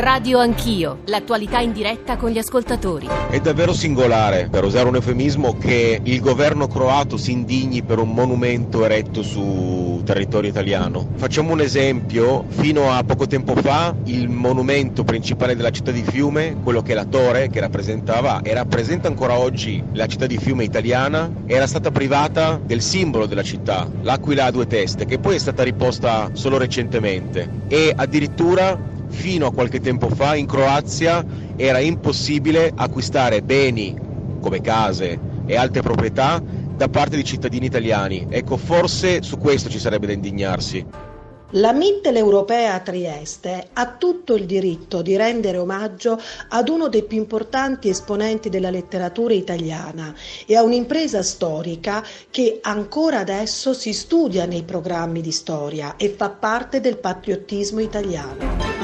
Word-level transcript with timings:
Radio 0.00 0.38
Anch'io, 0.38 1.00
l'attualità 1.06 1.58
in 1.58 1.72
diretta 1.72 2.16
con 2.16 2.30
gli 2.30 2.38
ascoltatori. 2.38 3.08
È 3.30 3.40
davvero 3.40 3.72
singolare, 3.72 4.46
per 4.48 4.62
usare 4.62 4.86
un 4.86 4.94
eufemismo, 4.94 5.58
che 5.58 5.98
il 6.00 6.20
governo 6.20 6.68
croato 6.68 7.16
si 7.16 7.32
indigni 7.32 7.82
per 7.82 7.98
un 7.98 8.12
monumento 8.12 8.84
eretto 8.84 9.24
su 9.24 10.00
territorio 10.04 10.50
italiano. 10.50 11.08
Facciamo 11.16 11.50
un 11.52 11.60
esempio, 11.60 12.44
fino 12.46 12.92
a 12.92 13.02
poco 13.02 13.26
tempo 13.26 13.56
fa 13.56 13.92
il 14.04 14.28
monumento 14.28 15.02
principale 15.02 15.56
della 15.56 15.70
città 15.70 15.90
di 15.90 16.04
Fiume, 16.04 16.58
quello 16.62 16.80
che 16.80 16.92
è 16.92 16.94
la 16.94 17.04
torre 17.04 17.48
che 17.48 17.58
rappresentava 17.58 18.42
e 18.42 18.54
rappresenta 18.54 19.08
ancora 19.08 19.36
oggi 19.36 19.82
la 19.94 20.06
città 20.06 20.26
di 20.26 20.38
Fiume 20.38 20.62
italiana, 20.62 21.28
era 21.44 21.66
stata 21.66 21.90
privata 21.90 22.60
del 22.64 22.82
simbolo 22.82 23.26
della 23.26 23.42
città, 23.42 23.90
l'aquila 24.02 24.44
a 24.44 24.52
due 24.52 24.68
teste, 24.68 25.06
che 25.06 25.18
poi 25.18 25.34
è 25.34 25.38
stata 25.38 25.64
riposta 25.64 26.30
solo 26.34 26.56
recentemente 26.56 27.50
e 27.66 27.92
addirittura 27.96 28.94
fino 29.08 29.46
a 29.46 29.52
qualche 29.52 29.80
tempo 29.80 30.08
fa 30.08 30.34
in 30.36 30.46
Croazia 30.46 31.24
era 31.56 31.78
impossibile 31.78 32.72
acquistare 32.74 33.42
beni 33.42 33.96
come 34.40 34.60
case 34.60 35.18
e 35.46 35.56
altre 35.56 35.82
proprietà 35.82 36.40
da 36.76 36.88
parte 36.88 37.16
di 37.16 37.24
cittadini 37.24 37.66
italiani. 37.66 38.26
Ecco, 38.28 38.56
forse 38.56 39.22
su 39.22 39.36
questo 39.38 39.68
ci 39.68 39.78
sarebbe 39.78 40.06
da 40.06 40.12
indignarsi. 40.12 40.86
La 41.52 41.72
Mitteleuropea 41.72 42.74
a 42.74 42.80
Trieste 42.80 43.68
ha 43.72 43.86
tutto 43.96 44.34
il 44.34 44.44
diritto 44.44 45.00
di 45.00 45.16
rendere 45.16 45.56
omaggio 45.56 46.20
ad 46.48 46.68
uno 46.68 46.88
dei 46.88 47.04
più 47.04 47.16
importanti 47.16 47.88
esponenti 47.88 48.50
della 48.50 48.68
letteratura 48.68 49.32
italiana 49.32 50.14
e 50.44 50.56
a 50.56 50.62
un'impresa 50.62 51.22
storica 51.22 52.04
che 52.30 52.58
ancora 52.60 53.20
adesso 53.20 53.72
si 53.72 53.94
studia 53.94 54.44
nei 54.44 54.62
programmi 54.62 55.22
di 55.22 55.32
storia 55.32 55.96
e 55.96 56.10
fa 56.10 56.28
parte 56.28 56.80
del 56.82 56.98
patriottismo 56.98 57.80
italiano. 57.80 58.76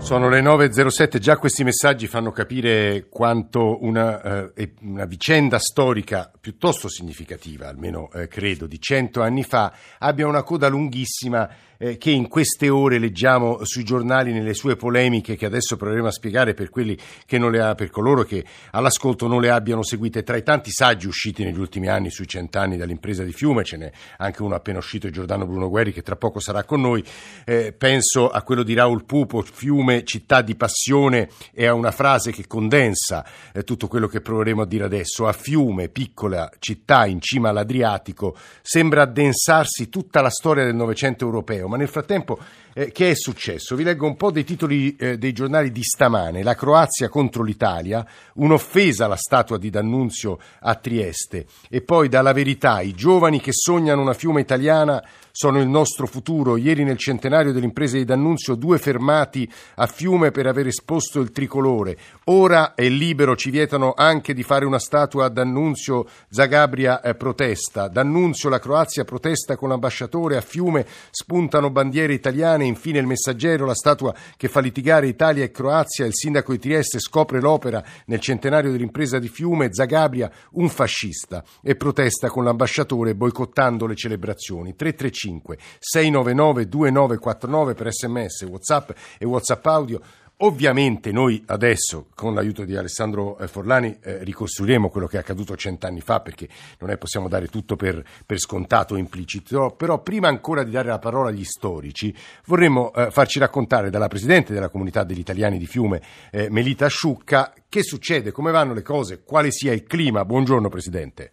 Sono 0.00 0.30
le 0.30 0.40
9.07, 0.40 1.18
già 1.18 1.36
questi 1.36 1.64
messaggi 1.64 2.06
fanno 2.06 2.30
capire 2.30 3.08
quanto 3.10 3.84
una, 3.84 4.52
eh, 4.54 4.72
una 4.80 5.04
vicenda 5.04 5.58
storica 5.58 6.30
piuttosto 6.40 6.88
significativa, 6.88 7.68
almeno 7.68 8.10
eh, 8.12 8.26
credo, 8.26 8.66
di 8.66 8.80
cento 8.80 9.20
anni 9.20 9.42
fa, 9.42 9.72
abbia 9.98 10.26
una 10.26 10.42
coda 10.42 10.68
lunghissima 10.68 11.48
eh, 11.78 11.96
che 11.96 12.10
in 12.10 12.28
queste 12.28 12.68
ore 12.68 12.98
leggiamo 12.98 13.64
sui 13.64 13.84
giornali 13.84 14.32
nelle 14.32 14.54
sue 14.54 14.76
polemiche 14.76 15.36
che 15.36 15.46
adesso 15.46 15.76
proveremo 15.76 16.08
a 16.08 16.12
spiegare 16.12 16.54
per, 16.54 16.70
ha, 16.72 17.74
per 17.74 17.90
coloro 17.90 18.24
che 18.24 18.44
all'ascolto 18.72 19.26
non 19.26 19.40
le 19.40 19.50
abbiano 19.50 19.82
seguite. 19.82 20.22
Tra 20.22 20.36
i 20.36 20.42
tanti 20.42 20.70
saggi 20.70 21.06
usciti 21.06 21.44
negli 21.44 21.58
ultimi 21.58 21.88
anni 21.88 22.10
sui 22.10 22.26
cent'anni 22.26 22.76
dall'impresa 22.76 23.22
di 23.22 23.32
Fiume, 23.32 23.64
ce 23.64 23.76
n'è 23.76 23.90
anche 24.18 24.42
uno 24.42 24.54
appena 24.54 24.78
uscito, 24.78 25.08
Giordano 25.08 25.46
Bruno 25.46 25.68
Guerri, 25.68 25.92
che 25.92 26.02
tra 26.02 26.16
poco 26.16 26.40
sarà 26.40 26.64
con 26.64 26.80
noi. 26.80 27.02
Eh, 27.44 27.72
penso 27.72 28.28
a 28.28 28.42
quello 28.42 28.62
di 28.62 28.74
Raul 28.74 29.04
Pupo, 29.04 29.42
Fiume, 29.42 30.04
città 30.04 30.42
di 30.42 30.56
passione, 30.56 31.28
e 31.52 31.66
a 31.66 31.74
una 31.74 31.92
frase 31.92 32.32
che 32.32 32.46
condensa 32.46 33.24
eh, 33.52 33.62
tutto 33.62 33.86
quello 33.86 34.08
che 34.08 34.20
proveremo 34.20 34.62
a 34.62 34.66
dire 34.66 34.84
adesso. 34.84 35.26
A 35.26 35.32
Fiume, 35.32 35.88
piccola 35.88 36.50
città 36.58 37.06
in 37.06 37.20
cima 37.20 37.50
all'Adriatico, 37.50 38.36
sembra 38.62 39.02
addensarsi 39.02 39.88
tutta 39.88 40.20
la 40.20 40.30
storia 40.30 40.64
del 40.64 40.74
Novecento 40.74 41.24
europeo 41.24 41.67
ma 41.68 41.76
nel 41.76 41.88
frattempo 41.88 42.38
eh, 42.78 42.92
che 42.92 43.10
è 43.10 43.14
successo? 43.16 43.74
Vi 43.74 43.82
leggo 43.82 44.06
un 44.06 44.14
po' 44.14 44.30
dei 44.30 44.44
titoli 44.44 44.94
eh, 44.94 45.18
dei 45.18 45.32
giornali 45.32 45.72
di 45.72 45.82
stamane. 45.82 46.44
La 46.44 46.54
Croazia 46.54 47.08
contro 47.08 47.42
l'Italia, 47.42 48.06
un'offesa 48.34 49.06
alla 49.06 49.16
statua 49.16 49.58
di 49.58 49.68
D'Annunzio 49.68 50.38
a 50.60 50.76
Trieste. 50.76 51.46
E 51.68 51.80
poi 51.80 52.08
dalla 52.08 52.32
verità, 52.32 52.80
i 52.80 52.92
giovani 52.92 53.40
che 53.40 53.50
sognano 53.52 54.00
una 54.00 54.14
fiume 54.14 54.40
italiana 54.42 55.02
sono 55.38 55.60
il 55.60 55.68
nostro 55.68 56.08
futuro. 56.08 56.56
Ieri 56.56 56.82
nel 56.82 56.98
centenario 56.98 57.52
dell'impresa 57.52 57.96
di 57.96 58.04
D'Annunzio 58.04 58.56
due 58.56 58.78
fermati 58.78 59.48
a 59.76 59.86
Fiume 59.86 60.32
per 60.32 60.46
aver 60.46 60.66
esposto 60.66 61.20
il 61.20 61.30
tricolore. 61.30 61.96
Ora 62.24 62.74
è 62.74 62.88
libero, 62.88 63.36
ci 63.36 63.50
vietano 63.50 63.92
anche 63.96 64.34
di 64.34 64.42
fare 64.42 64.64
una 64.64 64.80
statua 64.80 65.26
a 65.26 65.28
D'Annunzio. 65.28 66.06
Zagabria 66.28 67.00
eh, 67.00 67.14
protesta. 67.14 67.86
D'Annunzio, 67.86 68.48
la 68.48 68.58
Croazia 68.58 69.04
protesta 69.04 69.56
con 69.56 69.68
l'ambasciatore. 69.68 70.36
A 70.36 70.40
Fiume 70.40 70.84
spuntano 71.10 71.70
bandiere 71.70 72.14
italiane. 72.14 72.66
Infine 72.68 72.98
il 72.98 73.06
messaggero, 73.06 73.66
la 73.66 73.74
statua 73.74 74.14
che 74.36 74.48
fa 74.48 74.60
litigare 74.60 75.08
Italia 75.08 75.44
e 75.44 75.50
Croazia. 75.50 76.06
Il 76.06 76.14
sindaco 76.14 76.52
di 76.52 76.58
Trieste 76.58 77.00
scopre 77.00 77.40
l'opera 77.40 77.82
nel 78.06 78.20
centenario 78.20 78.70
dell'impresa 78.70 79.18
di 79.18 79.28
Fiume. 79.28 79.72
Zagabria, 79.72 80.30
un 80.52 80.68
fascista. 80.68 81.42
E 81.62 81.74
protesta 81.76 82.28
con 82.28 82.44
l'ambasciatore 82.44 83.14
boicottando 83.14 83.86
le 83.86 83.94
celebrazioni. 83.94 84.74
335 84.74 84.96
335 84.98 85.58
699 85.78 86.68
2949 86.68 87.74
per 87.74 87.92
sms, 87.92 88.42
whatsapp 88.42 88.90
e 89.18 89.24
whatsapp 89.24 89.66
audio. 89.66 90.00
Ovviamente 90.40 91.10
noi 91.10 91.42
adesso, 91.46 92.06
con 92.14 92.32
l'aiuto 92.32 92.64
di 92.64 92.76
Alessandro 92.76 93.36
eh, 93.38 93.48
Forlani, 93.48 93.98
eh, 94.00 94.22
ricostruiremo 94.22 94.88
quello 94.88 95.08
che 95.08 95.16
è 95.16 95.20
accaduto 95.20 95.56
cent'anni 95.56 96.00
fa, 96.00 96.20
perché 96.20 96.46
non 96.78 96.90
è 96.90 96.96
possiamo 96.96 97.26
dare 97.26 97.48
tutto 97.48 97.74
per, 97.74 98.00
per 98.24 98.38
scontato 98.38 98.94
implicito, 98.94 99.74
però 99.76 99.98
prima 99.98 100.28
ancora 100.28 100.62
di 100.62 100.70
dare 100.70 100.90
la 100.90 101.00
parola 101.00 101.30
agli 101.30 101.42
storici, 101.42 102.14
vorremmo 102.44 102.92
eh, 102.92 103.10
farci 103.10 103.40
raccontare 103.40 103.90
dalla 103.90 104.06
Presidente 104.06 104.52
della 104.52 104.68
Comunità 104.68 105.02
degli 105.02 105.18
Italiani 105.18 105.58
di 105.58 105.66
Fiume, 105.66 106.00
eh, 106.30 106.48
Melita 106.50 106.84
Asciucca, 106.84 107.52
che 107.68 107.82
succede, 107.82 108.30
come 108.30 108.52
vanno 108.52 108.74
le 108.74 108.82
cose, 108.82 109.24
quale 109.24 109.50
sia 109.50 109.72
il 109.72 109.82
clima. 109.82 110.24
Buongiorno 110.24 110.68
Presidente. 110.68 111.32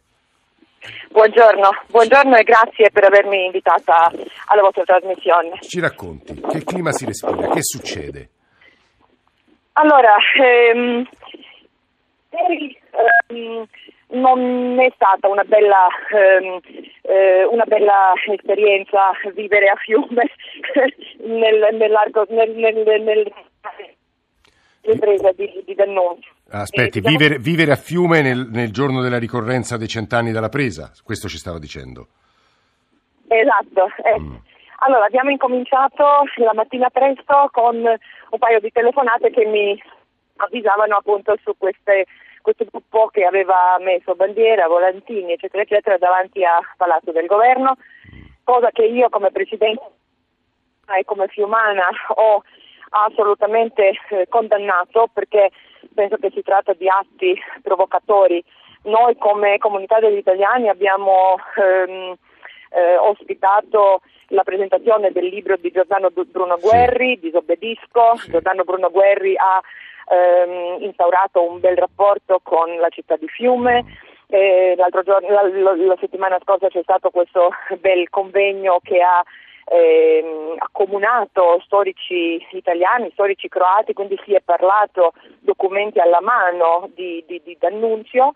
Buongiorno, 1.12 1.70
buongiorno 1.92 2.38
e 2.38 2.44
grazie 2.44 2.90
per 2.92 3.04
avermi 3.04 3.46
invitata 3.46 4.12
alla 4.48 4.62
vostra 4.62 4.84
trasmissione. 4.84 5.60
Ci 5.60 5.80
racconti, 5.80 6.42
che 6.42 6.64
clima 6.64 6.92
si 6.92 7.06
respira, 7.06 7.50
che 7.50 7.62
succede? 7.62 8.30
Allora, 9.78 10.16
ehm, 10.40 11.06
ehm, 12.30 13.66
non 14.10 14.80
è 14.80 14.90
stata 14.96 15.28
una 15.28 15.44
bella, 15.44 15.88
ehm, 16.12 16.60
eh, 17.02 17.44
una 17.44 17.66
bella 17.66 18.14
esperienza 18.32 19.12
vivere 19.34 19.68
a 19.68 19.76
Fiume 19.76 20.32
nel, 21.26 21.76
nell'arco, 21.76 22.26
nel, 22.30 22.52
nel, 22.52 22.84
nel, 22.86 23.34
nell'impresa 24.82 25.32
di, 25.34 25.62
di 25.66 25.76
D'Annunzio. 25.76 26.32
Aspetti, 26.52 27.02
diciamo... 27.02 27.18
vivere, 27.18 27.40
vivere, 27.40 27.72
a 27.74 27.76
Fiume 27.76 28.22
nel, 28.22 28.48
nel, 28.50 28.72
giorno 28.72 29.02
della 29.02 29.20
ricorrenza 29.20 29.76
dei 29.76 29.90
cent'anni 29.90 30.32
dalla 30.32 30.50
presa, 30.50 30.94
questo 31.04 31.28
ci 31.28 31.38
stava 31.38 31.60
dicendo. 31.60 32.08
Esatto. 33.28 33.90
Eh. 34.04 34.20
Mm. 34.20 34.36
Allora, 34.80 35.06
abbiamo 35.06 35.30
incominciato 35.30 36.04
la 36.36 36.54
mattina 36.54 36.90
presto 36.90 37.50
con 37.52 37.76
un 37.78 38.40
paio 38.40 38.60
di 38.60 38.72
telefonate 38.72 39.32
che 39.32 39.46
mi 39.46 39.82
avvisavano 40.38 40.98
appunto 40.98 41.36
su 41.44 41.54
queste, 41.58 42.06
questo 42.42 42.66
gruppo 42.70 43.08
che 43.08 43.24
aveva 43.24 43.78
messo 43.80 44.16
bandiera, 44.16 44.68
volantini, 44.68 45.34
eccetera, 45.34 45.64
eccetera, 45.64 45.98
davanti 45.98 46.44
a 46.44 46.60
Palazzo 46.76 47.12
del 47.12 47.26
Governo, 47.26 47.78
cosa 48.44 48.70
che 48.72 48.84
io 48.84 49.10
come 49.10 49.32
Presidente 49.32 49.82
e 50.98 51.04
come 51.06 51.28
fiumana 51.28 51.88
ho 52.16 52.44
assolutamente 52.90 53.92
eh, 54.10 54.28
condannato 54.30 55.08
perché 55.12 55.52
penso 55.94 56.18
che 56.18 56.32
si 56.32 56.42
tratta 56.42 56.74
di 56.74 56.88
atti 56.88 57.40
provocatori. 57.62 58.44
Noi 58.84 59.18
come 59.18 59.58
comunità 59.58 60.00
degli 60.00 60.18
italiani 60.18 60.70
abbiamo 60.70 61.38
ehm, 61.56 62.16
eh, 62.76 62.98
ospitato 62.98 64.02
la 64.30 64.44
presentazione 64.44 65.12
del 65.12 65.26
libro 65.26 65.56
di 65.56 65.72
Giordano 65.72 66.10
Bruno 66.10 66.58
Guerri, 66.60 67.16
sì. 67.16 67.20
Disobbedisco. 67.20 68.16
Sì. 68.18 68.32
Giordano 68.32 68.64
Bruno 68.64 68.90
Guerri 68.90 69.36
ha 69.38 69.62
ehm, 70.14 70.82
instaurato 70.82 71.42
un 71.42 71.60
bel 71.60 71.78
rapporto 71.78 72.40
con 72.44 72.76
la 72.78 72.90
città 72.90 73.16
di 73.16 73.28
Fiume. 73.28 73.84
Eh, 74.28 74.74
l'altro 74.76 75.04
giorno, 75.04 75.30
la, 75.30 75.76
la, 75.76 75.98
settimana 76.00 76.40
scorsa 76.42 76.68
c'è 76.68 76.82
stato 76.82 77.12
questo 77.12 77.52
bel 77.80 78.10
convegno 78.10 78.80
che 78.84 79.00
ha 79.02 79.24
ehm, 79.66 80.56
accomunato 80.58 81.62
storici 81.64 82.44
italiani, 82.52 83.12
storici 83.12 83.48
croati, 83.48 83.94
quindi 83.94 84.20
si 84.26 84.34
è 84.34 84.42
parlato 84.44 85.14
documenti 85.40 86.00
alla 86.00 86.22
mano 86.22 86.90
di, 86.94 87.24
di, 87.28 87.40
di 87.44 87.56
D'Annunzio, 87.60 88.34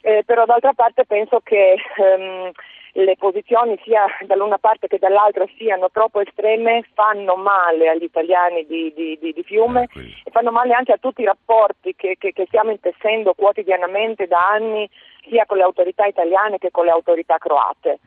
eh, 0.00 0.22
però 0.24 0.44
d'altra 0.44 0.72
parte 0.72 1.04
penso 1.04 1.40
che 1.42 1.76
ehm, 1.96 2.52
le 2.96 3.16
posizioni 3.16 3.78
sia 3.82 4.04
dall'una 4.24 4.58
parte 4.58 4.86
che 4.86 4.98
dall'altra 4.98 5.44
siano 5.56 5.90
troppo 5.90 6.20
estreme 6.20 6.86
fanno 6.94 7.34
male 7.34 7.88
agli 7.88 8.04
italiani 8.04 8.64
di, 8.66 8.92
di, 8.94 9.18
di, 9.20 9.32
di 9.32 9.42
Fiume 9.42 9.88
ah, 9.92 10.00
e 10.24 10.30
fanno 10.30 10.52
male 10.52 10.74
anche 10.74 10.92
a 10.92 10.98
tutti 10.98 11.22
i 11.22 11.24
rapporti 11.24 11.94
che, 11.96 12.14
che, 12.18 12.32
che 12.32 12.44
stiamo 12.46 12.70
intessendo 12.70 13.34
quotidianamente 13.34 14.26
da 14.26 14.48
anni 14.48 14.88
sia 15.28 15.44
con 15.44 15.56
le 15.56 15.64
autorità 15.64 16.06
italiane 16.06 16.58
che 16.58 16.70
con 16.70 16.84
le 16.84 16.92
autorità 16.92 17.36
croate. 17.38 17.98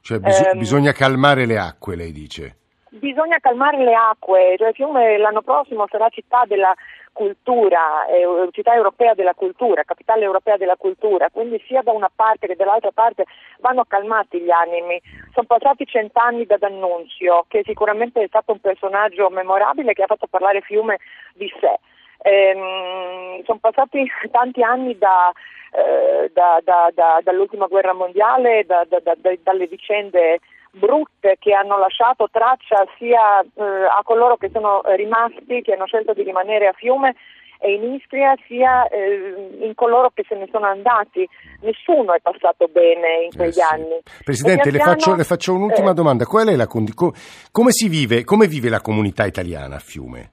Cioè 0.00 0.18
bis- 0.18 0.46
ehm, 0.46 0.58
bisogna 0.58 0.92
calmare 0.92 1.46
le 1.46 1.58
acque, 1.58 1.94
lei 1.94 2.10
dice. 2.10 2.56
Bisogna 2.92 3.38
calmare 3.38 3.78
le 3.82 3.94
acque, 3.94 4.54
cioè 4.58 4.72
Fiume 4.72 5.16
l'anno 5.16 5.42
prossimo 5.42 5.86
sarà 5.88 6.08
città 6.10 6.44
della 6.46 6.74
cultura, 7.12 8.06
eh, 8.06 8.26
città 8.52 8.74
europea 8.74 9.14
della 9.14 9.34
cultura, 9.34 9.82
capitale 9.84 10.24
europea 10.24 10.56
della 10.56 10.76
cultura, 10.76 11.28
quindi 11.30 11.62
sia 11.66 11.82
da 11.82 11.92
una 11.92 12.10
parte 12.14 12.46
che 12.46 12.56
dall'altra 12.56 12.90
parte 12.92 13.24
vanno 13.60 13.84
calmati 13.86 14.40
gli 14.40 14.50
animi. 14.50 15.00
Sono 15.32 15.46
passati 15.46 15.86
cent'anni 15.86 16.44
da 16.44 16.56
D'Annunzio, 16.56 17.44
che 17.48 17.62
sicuramente 17.64 18.22
è 18.22 18.26
stato 18.26 18.52
un 18.52 18.60
personaggio 18.60 19.30
memorabile 19.30 19.92
che 19.92 20.02
ha 20.02 20.06
fatto 20.06 20.26
parlare 20.26 20.60
Fiume 20.60 20.98
di 21.34 21.50
sé. 21.60 21.78
Ehm, 22.24 23.42
sono 23.44 23.58
passati 23.58 24.06
tanti 24.30 24.62
anni 24.62 24.96
da, 24.96 25.32
eh, 25.72 26.30
da, 26.32 26.60
da, 26.62 27.20
dall'ultima 27.22 27.66
guerra 27.66 27.94
mondiale, 27.94 28.64
dalle 28.64 29.66
vicende 29.66 30.38
brutte 30.72 31.36
che 31.38 31.52
hanno 31.52 31.78
lasciato 31.78 32.28
traccia 32.30 32.86
sia 32.98 33.40
eh, 33.40 33.62
a 33.62 34.00
coloro 34.02 34.36
che 34.36 34.50
sono 34.50 34.80
rimasti, 34.96 35.60
che 35.62 35.74
hanno 35.74 35.86
scelto 35.86 36.12
di 36.14 36.22
rimanere 36.22 36.66
a 36.66 36.72
Fiume 36.72 37.14
e 37.58 37.74
in 37.74 37.94
Istria, 37.94 38.34
sia 38.48 38.88
eh, 38.88 39.58
in 39.60 39.72
coloro 39.74 40.10
che 40.12 40.24
se 40.26 40.34
ne 40.34 40.48
sono 40.50 40.66
andati. 40.66 41.28
Nessuno 41.60 42.12
è 42.12 42.20
passato 42.20 42.66
bene 42.66 43.24
in 43.24 43.30
quegli 43.30 43.50
eh 43.50 43.52
sì. 43.52 43.60
anni. 43.60 44.00
Presidente, 44.24 44.70
le 44.70 44.78
faccio, 44.78 45.14
le 45.14 45.24
faccio, 45.24 45.54
un'ultima 45.54 45.90
eh. 45.90 45.94
domanda. 45.94 46.24
Qual 46.24 46.48
è 46.48 46.56
la, 46.56 46.66
come, 46.66 47.70
si 47.70 47.88
vive, 47.88 48.24
come 48.24 48.48
vive 48.48 48.68
la 48.68 48.80
comunità 48.80 49.26
italiana 49.26 49.76
a 49.76 49.80
Fiume? 49.80 50.31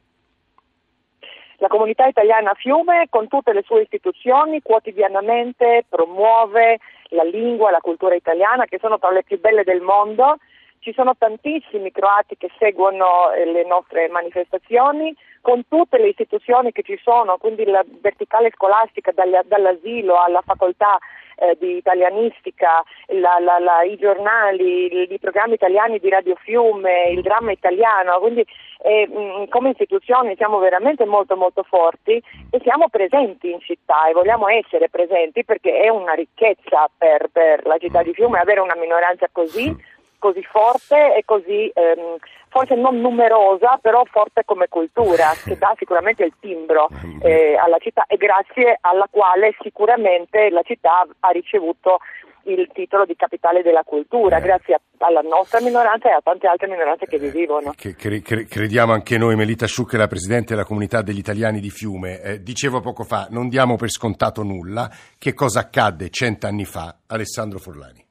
La 1.60 1.68
comunità 1.68 2.06
italiana 2.08 2.52
a 2.52 2.56
Fiume, 2.56 3.08
con 3.10 3.28
tutte 3.28 3.52
le 3.52 3.64
sue 3.64 3.82
istituzioni, 3.82 4.62
quotidianamente 4.62 5.84
promuove 5.90 6.80
la 7.10 7.24
lingua, 7.24 7.70
la 7.70 7.82
cultura 7.82 8.16
italiana, 8.16 8.66
che 8.66 8.80
sono 8.80 8.98
tra 8.98 9.12
le 9.12 9.24
più 9.24 9.40
belle 9.40 9.64
del 9.64 9.82
mondo. 9.82 10.38
Ci 10.80 10.94
sono 10.94 11.14
tantissimi 11.18 11.92
croati 11.92 12.38
che 12.38 12.50
seguono 12.58 13.32
eh, 13.32 13.46
le 13.46 13.66
nostre 13.66 14.08
manifestazioni, 14.08 15.14
con 15.42 15.68
tutte 15.68 15.98
le 15.98 16.10
istituzioni 16.10 16.72
che 16.72 16.84
ci 16.84 16.98
sono, 17.04 17.38
quindi 17.38 17.66
la 17.66 17.84
verticale 18.02 18.52
scolastica 18.54 19.12
dall'asilo 19.14 20.20
alla 20.22 20.42
facoltà 20.42 20.98
eh, 21.40 21.58
di 21.60 21.78
italianistica, 21.78 22.84
la, 23.08 23.40
la, 23.40 23.60
la, 23.60 23.84
i 23.84 23.98
giornali, 23.98 25.12
i, 25.12 25.20
programmi 25.20 25.54
italiani 25.54 26.00
di 26.00 26.10
Radio 26.10 26.36
Fiume, 26.36 27.10
il 27.10 27.22
dramma 27.22 27.52
italiano, 27.52 28.20
quindi 28.20 28.46
eh, 28.82 29.08
mh, 29.08 29.48
come 29.48 29.70
istituzioni 29.70 30.36
siamo 30.36 30.60
veramente 30.60 31.06
molto 31.06 31.36
molto 31.36 31.64
forti 31.64 32.22
e 32.50 32.60
siamo 32.62 32.90
presenti 32.90 33.52
in 33.52 33.60
città 33.62 34.08
e 34.08 34.14
vogliamo 34.14 34.48
essere 34.48 34.90
presenti 34.90 35.44
perché 35.44 35.80
è 35.80 35.90
una 35.90 36.14
ricchezza 36.14 36.90
per, 36.98 37.30
per 37.32 37.66
la 37.66 37.78
città 37.78 38.04
di 38.04 38.14
Fiume 38.14 38.40
avere 38.40 38.60
una 38.60 38.76
minoranza 38.76 39.28
così 39.32 39.98
così 40.20 40.44
forte 40.44 41.16
e 41.16 41.24
così 41.26 41.72
ehm, 41.74 42.18
forse 42.50 42.76
non 42.76 43.00
numerosa, 43.00 43.80
però 43.82 44.04
forte 44.06 44.44
come 44.46 44.68
cultura, 44.68 45.32
che 45.44 45.58
dà 45.58 45.74
sicuramente 45.78 46.24
il 46.24 46.34
timbro 46.40 46.90
eh, 47.22 47.56
alla 47.56 47.78
città 47.80 48.04
e 48.08 48.18
grazie 48.18 48.78
alla 48.82 49.08
quale 49.10 49.56
sicuramente 49.62 50.50
la 50.50 50.62
città 50.62 51.08
ha 51.20 51.30
ricevuto 51.30 52.00
il 52.44 52.70
titolo 52.74 53.06
di 53.06 53.16
capitale 53.16 53.62
della 53.62 53.84
cultura, 53.84 54.38
eh. 54.38 54.42
grazie 54.42 54.80
alla 55.00 55.22
nostra 55.22 55.62
minoranza 55.62 56.10
e 56.10 56.14
a 56.14 56.22
tante 56.24 56.48
altre 56.48 56.68
minoranze 56.68 57.06
che 57.06 57.18
vi 57.18 57.30
vivono. 57.30 57.74
Che, 57.76 57.96
cre, 57.96 58.22
cre, 58.22 58.46
crediamo 58.46 58.94
anche 58.94 59.18
noi, 59.18 59.36
Melita 59.36 59.68
Sciucca, 59.68 59.98
la 59.98 60.08
Presidente 60.08 60.54
della 60.54 60.66
Comunità 60.66 61.02
degli 61.02 61.20
Italiani 61.20 61.60
di 61.60 61.70
Fiume. 61.70 62.22
Eh, 62.22 62.42
dicevo 62.42 62.80
poco 62.80 63.04
fa, 63.04 63.28
non 63.30 63.50
diamo 63.50 63.76
per 63.76 63.90
scontato 63.90 64.44
nulla. 64.44 64.90
Che 65.18 65.34
cosa 65.34 65.62
accadde 65.62 66.10
cent'anni 66.10 66.66
fa? 66.66 66.96
Alessandro 67.08 67.60
Forlani. 67.60 68.09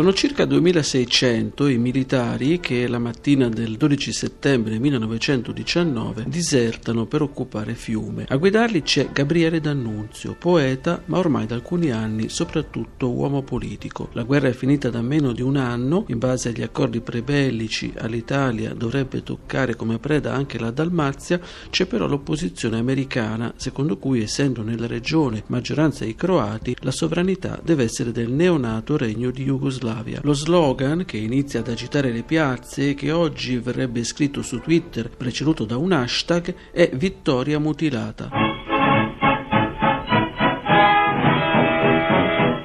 Sono 0.00 0.14
circa 0.14 0.46
2600 0.46 1.68
i 1.68 1.76
militari 1.76 2.58
che 2.58 2.88
la 2.88 2.98
mattina 2.98 3.50
del 3.50 3.76
12 3.76 4.12
settembre 4.12 4.78
1919 4.78 6.24
disertano 6.26 7.04
per 7.04 7.20
occupare 7.20 7.74
Fiume. 7.74 8.24
A 8.26 8.36
guidarli 8.36 8.80
c'è 8.80 9.10
Gabriele 9.12 9.60
D'Annunzio, 9.60 10.36
poeta, 10.38 11.02
ma 11.04 11.18
ormai 11.18 11.44
da 11.44 11.56
alcuni 11.56 11.90
anni 11.90 12.30
soprattutto 12.30 13.10
uomo 13.10 13.42
politico. 13.42 14.08
La 14.14 14.22
guerra 14.22 14.48
è 14.48 14.54
finita 14.54 14.88
da 14.88 15.02
meno 15.02 15.32
di 15.32 15.42
un 15.42 15.58
anno, 15.58 16.06
in 16.08 16.16
base 16.16 16.48
agli 16.48 16.62
accordi 16.62 17.02
prebellici 17.02 17.92
all'Italia 17.98 18.72
dovrebbe 18.72 19.22
toccare 19.22 19.76
come 19.76 19.98
preda 19.98 20.32
anche 20.32 20.58
la 20.58 20.70
Dalmazia, 20.70 21.38
c'è 21.68 21.84
però 21.84 22.06
l'opposizione 22.06 22.78
americana, 22.78 23.52
secondo 23.56 23.98
cui 23.98 24.22
essendo 24.22 24.62
nella 24.62 24.86
regione 24.86 25.42
maggioranza 25.48 26.06
i 26.06 26.14
croati, 26.14 26.74
la 26.80 26.90
sovranità 26.90 27.60
deve 27.62 27.84
essere 27.84 28.12
del 28.12 28.30
neonato 28.30 28.96
regno 28.96 29.30
di 29.30 29.44
Jugoslavia 29.44 29.88
Jugoslavia. 29.90 30.20
Lo 30.22 30.32
slogan, 30.32 31.04
che 31.04 31.16
inizia 31.16 31.60
ad 31.60 31.68
agitare 31.68 32.12
le 32.12 32.22
piazze 32.22 32.90
e 32.90 32.94
che 32.94 33.10
oggi 33.10 33.58
verrebbe 33.58 34.04
scritto 34.04 34.42
su 34.42 34.60
Twitter 34.60 35.10
preceduto 35.10 35.64
da 35.64 35.76
un 35.76 35.92
hashtag, 35.92 36.54
è 36.72 36.90
Vittoria 36.94 37.58
mutilata. 37.58 38.49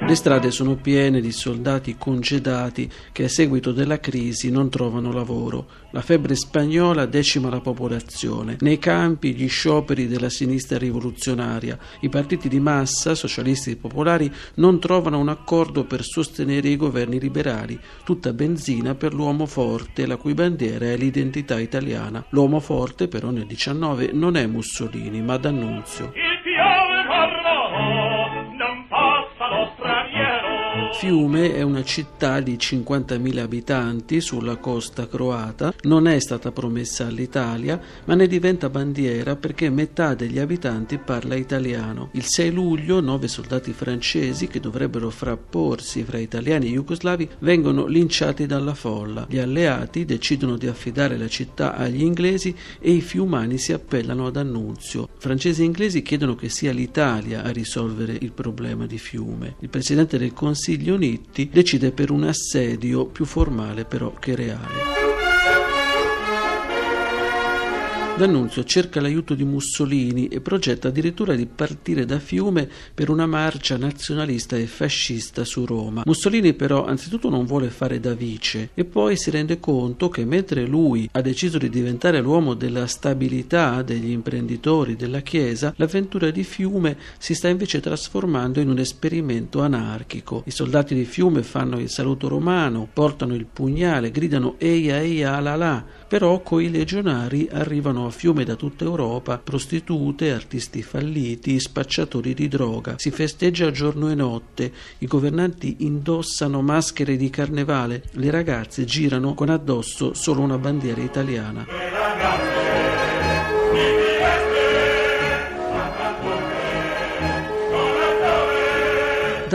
Le 0.07 0.13
strade 0.13 0.51
sono 0.51 0.75
piene 0.75 1.19
di 1.19 1.31
soldati 1.31 1.95
congedati 1.97 2.87
che 3.11 3.23
a 3.23 3.27
seguito 3.27 3.71
della 3.71 3.99
crisi 3.99 4.51
non 4.51 4.69
trovano 4.69 5.11
lavoro. 5.11 5.67
La 5.89 6.01
febbre 6.01 6.35
spagnola 6.35 7.07
decima 7.07 7.49
la 7.49 7.59
popolazione. 7.59 8.57
Nei 8.59 8.77
campi 8.77 9.33
gli 9.33 9.49
scioperi 9.49 10.07
della 10.07 10.29
sinistra 10.29 10.77
rivoluzionaria. 10.77 11.79
I 12.01 12.09
partiti 12.09 12.47
di 12.47 12.59
massa, 12.59 13.15
socialisti 13.15 13.71
e 13.71 13.77
popolari, 13.77 14.31
non 14.55 14.79
trovano 14.79 15.17
un 15.17 15.29
accordo 15.29 15.85
per 15.85 16.03
sostenere 16.03 16.69
i 16.69 16.77
governi 16.77 17.19
liberali. 17.19 17.79
Tutta 18.03 18.31
benzina 18.31 18.93
per 18.93 19.11
l'uomo 19.11 19.47
forte, 19.47 20.05
la 20.05 20.17
cui 20.17 20.35
bandiera 20.35 20.85
è 20.85 20.97
l'identità 20.97 21.59
italiana. 21.59 22.23
L'uomo 22.29 22.59
forte 22.59 23.07
però 23.07 23.31
nel 23.31 23.47
19 23.47 24.11
non 24.13 24.37
è 24.37 24.45
Mussolini, 24.45 25.23
ma 25.23 25.37
D'Annunzio. 25.37 26.11
Fiume 30.93 31.53
è 31.53 31.61
una 31.61 31.83
città 31.83 32.39
di 32.39 32.55
50.000 32.55 33.39
abitanti 33.39 34.21
sulla 34.21 34.55
costa 34.55 35.07
croata, 35.07 35.73
non 35.83 36.07
è 36.07 36.17
stata 36.19 36.51
promessa 36.51 37.07
all'Italia, 37.07 37.79
ma 38.05 38.15
ne 38.15 38.27
diventa 38.27 38.69
bandiera 38.69 39.35
perché 39.35 39.69
metà 39.69 40.13
degli 40.13 40.39
abitanti 40.39 40.97
parla 40.97 41.35
italiano. 41.35 42.09
Il 42.13 42.23
6 42.23 42.51
luglio 42.51 43.01
nove 43.01 43.27
soldati 43.27 43.73
francesi 43.73 44.47
che 44.47 44.59
dovrebbero 44.59 45.09
frapporsi 45.09 46.03
fra 46.03 46.17
italiani 46.17 46.67
e 46.67 46.71
jugoslavi 46.71 47.29
vengono 47.39 47.85
linciati 47.87 48.45
dalla 48.45 48.73
folla. 48.73 49.25
Gli 49.29 49.37
alleati 49.37 50.05
decidono 50.05 50.55
di 50.55 50.67
affidare 50.67 51.17
la 51.17 51.27
città 51.27 51.75
agli 51.75 52.01
inglesi 52.01 52.55
e 52.79 52.91
i 52.91 53.01
fiumani 53.01 53.57
si 53.57 53.73
appellano 53.73 54.27
ad 54.27 54.37
Annunzio. 54.37 55.09
Francesi 55.17 55.61
e 55.61 55.65
inglesi 55.65 56.01
chiedono 56.01 56.35
che 56.35 56.49
sia 56.49 56.71
l'Italia 56.71 57.43
a 57.43 57.51
risolvere 57.51 58.17
il 58.19 58.31
problema 58.31 58.85
di 58.85 58.97
Fiume. 58.97 59.55
Il 59.59 59.69
presidente 59.69 60.17
del 60.17 60.33
Consiglio 60.33 60.84
Uniti 60.89 61.49
decide 61.51 61.91
per 61.91 62.11
un 62.11 62.23
assedio 62.23 63.05
più 63.05 63.25
formale 63.25 63.85
però 63.85 64.13
che 64.19 64.35
reale. 64.35 65.04
D'Annunzio 68.17 68.63
cerca 68.63 69.01
l'aiuto 69.01 69.33
di 69.33 69.43
Mussolini 69.43 70.27
e 70.27 70.39
progetta 70.39 70.87
addirittura 70.87 71.35
di 71.35 71.45
partire 71.47 72.05
da 72.05 72.17
Fiume 72.17 72.65
per 72.93 73.09
una 73.09 73.25
marcia 73.25 73.75
nazionalista 73.75 74.55
e 74.55 74.67
fascista 74.67 75.43
su 75.43 75.65
Roma. 75.65 76.03
Mussolini 76.05 76.53
però 76.53 76.85
anzitutto 76.85 77.29
non 77.29 77.45
vuole 77.45 77.67
fare 77.67 77.99
da 77.99 78.13
vice 78.13 78.69
e 78.73 78.85
poi 78.85 79.17
si 79.17 79.31
rende 79.31 79.59
conto 79.59 80.07
che 80.07 80.23
mentre 80.23 80.65
lui 80.65 81.09
ha 81.11 81.19
deciso 81.19 81.57
di 81.57 81.67
diventare 81.67 82.21
l'uomo 82.21 82.53
della 82.53 82.87
stabilità 82.87 83.81
degli 83.81 84.11
imprenditori 84.11 84.95
della 84.95 85.19
Chiesa, 85.19 85.73
l'avventura 85.75 86.31
di 86.31 86.45
Fiume 86.45 86.97
si 87.17 87.33
sta 87.33 87.49
invece 87.49 87.81
trasformando 87.81 88.61
in 88.61 88.69
un 88.69 88.79
esperimento 88.79 89.59
anarchico. 89.59 90.43
I 90.45 90.51
soldati 90.51 90.95
di 90.95 91.03
Fiume 91.03 91.43
fanno 91.43 91.79
il 91.79 91.89
saluto 91.89 92.29
romano, 92.29 92.87
portano 92.93 93.35
il 93.35 93.45
pugnale, 93.45 94.09
gridano 94.09 94.55
eia 94.57 95.01
eia 95.01 95.37
la 95.41 95.57
la, 95.57 95.83
però 96.07 96.39
coi 96.41 96.69
legionari 96.69 97.47
arrivano 97.51 98.05
a 98.05 98.11
fiume 98.11 98.43
da 98.43 98.55
tutta 98.55 98.83
Europa 98.83 99.37
prostitute, 99.37 100.31
artisti 100.31 100.81
falliti, 100.81 101.59
spacciatori 101.59 102.33
di 102.33 102.47
droga. 102.47 102.95
Si 102.97 103.11
festeggia 103.11 103.71
giorno 103.71 104.09
e 104.09 104.15
notte, 104.15 104.71
i 104.99 105.07
governanti 105.07 105.77
indossano 105.79 106.61
maschere 106.61 107.17
di 107.17 107.29
carnevale, 107.29 108.03
le 108.11 108.29
ragazze 108.29 108.85
girano 108.85 109.33
con 109.33 109.49
addosso 109.49 110.13
solo 110.13 110.41
una 110.41 110.57
bandiera 110.57 111.01
italiana. 111.01 112.74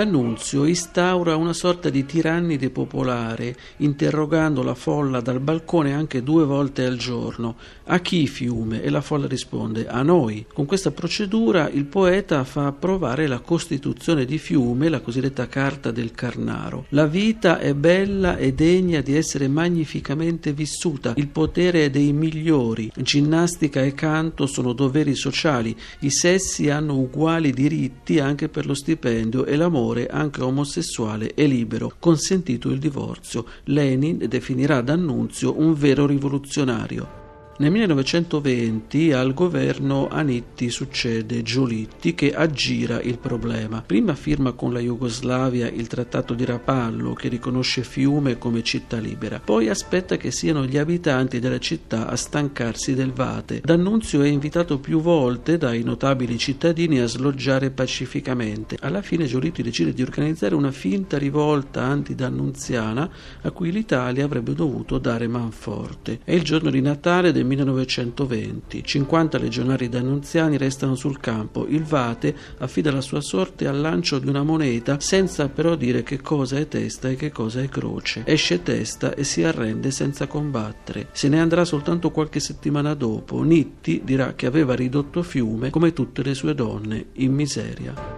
D'Annunzio 0.01 0.65
instaura 0.65 1.37
una 1.37 1.53
sorta 1.53 1.91
di 1.91 2.07
tirannide 2.07 2.71
popolare, 2.71 3.55
interrogando 3.79 4.63
la 4.63 4.75
folla 4.75 5.21
dal 5.21 5.41
balcone 5.41 5.93
anche 5.93 6.23
due 6.23 6.47
volte 6.47 6.87
al 6.87 6.97
giorno. 6.97 7.57
A 7.85 7.99
chi 7.99 8.27
fiume? 8.27 8.83
E 8.83 8.89
la 8.89 9.03
folla 9.03 9.27
risponde 9.27 9.87
a 9.87 10.01
noi. 10.01 10.47
Con 10.51 10.65
questa 10.65 10.91
procedura 10.91 11.69
il 11.69 11.85
poeta 11.85 12.45
fa 12.45 12.67
approvare 12.67 13.27
la 13.27 13.41
Costituzione 13.41 14.25
di 14.25 14.39
Fiume, 14.39 14.89
la 14.89 15.01
cosiddetta 15.01 15.49
Carta 15.49 15.91
del 15.91 16.13
Carnaro. 16.13 16.87
La 16.91 17.07
vita 17.07 17.59
è 17.59 17.75
bella 17.75 18.39
e 18.39 18.55
degna 18.55 19.03
di 19.03 19.15
essere 19.15 19.49
magnificamente 19.49 20.55
vissuta. 20.55 21.13
Il 21.17 21.29
potere 21.29 21.85
è 21.85 21.91
dei 21.91 22.15
migliori. 22.15 22.91
Ginnastica 22.97 23.83
e 23.83 23.93
canto 23.93 24.47
sono 24.47 24.73
doveri 24.73 25.15
sociali. 25.15 25.77
I 25.99 26.11
sessi 26.11 26.71
hanno 26.71 26.97
uguali 26.97 27.53
diritti 27.53 28.19
anche 28.19 28.49
per 28.49 28.65
lo 28.65 28.73
stipendio 28.73 29.45
e 29.45 29.57
l'amore 29.57 29.89
amore 29.91 30.07
anche 30.07 30.43
omosessuale 30.43 31.35
e 31.35 31.47
libero, 31.47 31.93
consentito 31.99 32.71
il 32.71 32.79
divorzio. 32.79 33.45
Lenin 33.65 34.27
definirà 34.29 34.81
D'Annunzio 34.81 35.59
un 35.59 35.75
vero 35.75 36.07
rivoluzionario. 36.07 37.20
Nel 37.61 37.73
1920 37.73 39.13
al 39.13 39.35
governo 39.35 40.09
Anitti 40.09 40.71
succede 40.71 41.43
Giolitti 41.43 42.15
che 42.15 42.33
aggira 42.33 43.03
il 43.03 43.19
problema. 43.19 43.83
Prima 43.85 44.15
firma 44.15 44.53
con 44.53 44.73
la 44.73 44.79
Jugoslavia 44.79 45.69
il 45.69 45.87
trattato 45.87 46.33
di 46.33 46.47
Rapallo 46.47 47.13
che 47.13 47.29
riconosce 47.29 47.83
Fiume 47.83 48.39
come 48.39 48.63
città 48.63 48.97
libera, 48.97 49.43
poi 49.45 49.69
aspetta 49.69 50.17
che 50.17 50.31
siano 50.31 50.65
gli 50.65 50.79
abitanti 50.79 51.39
della 51.39 51.59
città 51.59 52.09
a 52.09 52.17
stancarsi 52.17 52.95
del 52.95 53.13
Vate. 53.13 53.61
D'Annunzio 53.63 54.23
è 54.23 54.29
invitato 54.29 54.79
più 54.79 55.03
volte 55.03 55.59
dai 55.59 55.83
notabili 55.83 56.39
cittadini 56.39 56.99
a 57.01 57.07
sloggiare 57.07 57.71
pacificamente. 57.71 58.79
Alla 58.81 59.03
fine 59.03 59.27
Giolitti 59.27 59.63
decide 59.63 59.93
di 59.93 60.01
organizzare 60.01 60.55
una 60.55 60.71
finta 60.71 61.19
rivolta 61.19 61.83
antidannunziana 61.83 63.11
a 63.43 63.51
cui 63.51 63.71
l'Italia 63.71 64.25
avrebbe 64.25 64.55
dovuto 64.55 64.97
dare 64.97 65.29
manforte. 65.29 66.21
È 66.25 66.33
il 66.33 66.43
giorno 66.43 66.71
di 66.71 66.81
Natale 66.81 67.33
del 67.33 67.49
1920. 67.51 68.83
50 68.85 69.39
legionari 69.39 69.89
d'annunziani 69.89 70.57
restano 70.57 70.95
sul 70.95 71.19
campo. 71.21 71.67
Il 71.67 71.85
Vate 71.85 72.35
affida 72.59 72.93
la 72.93 73.01
sua 73.01 73.21
sorte 73.21 73.67
al 73.67 73.81
lancio 73.81 74.19
di 74.19 74.29
una 74.29 74.43
moneta 74.43 74.99
senza 75.01 75.49
però 75.49 75.75
dire 75.75 76.03
che 76.03 76.21
cosa 76.21 76.57
è 76.59 76.69
testa 76.69 77.09
e 77.09 77.17
che 77.17 77.31
cosa 77.31 77.61
è 77.61 77.69
croce. 77.69 78.23
Esce 78.25 78.63
testa 78.63 79.15
e 79.15 79.25
si 79.25 79.43
arrende 79.43 79.91
senza 79.91 80.27
combattere. 80.27 81.09
Se 81.13 81.29
ne 81.29 81.41
andrà 81.41 81.65
soltanto 81.65 82.11
qualche 82.11 82.41
settimana 82.41 82.95
dopo. 82.95 83.43
Nitti 83.43 84.03
dirà 84.05 84.35
che 84.35 84.47
aveva 84.47 84.75
ridotto 84.75 85.23
Fiume 85.23 85.71
come 85.71 85.93
tutte 85.93 86.23
le 86.23 86.35
sue 86.35 86.55
donne 86.55 87.07
in 87.15 87.33
miseria. 87.33 88.10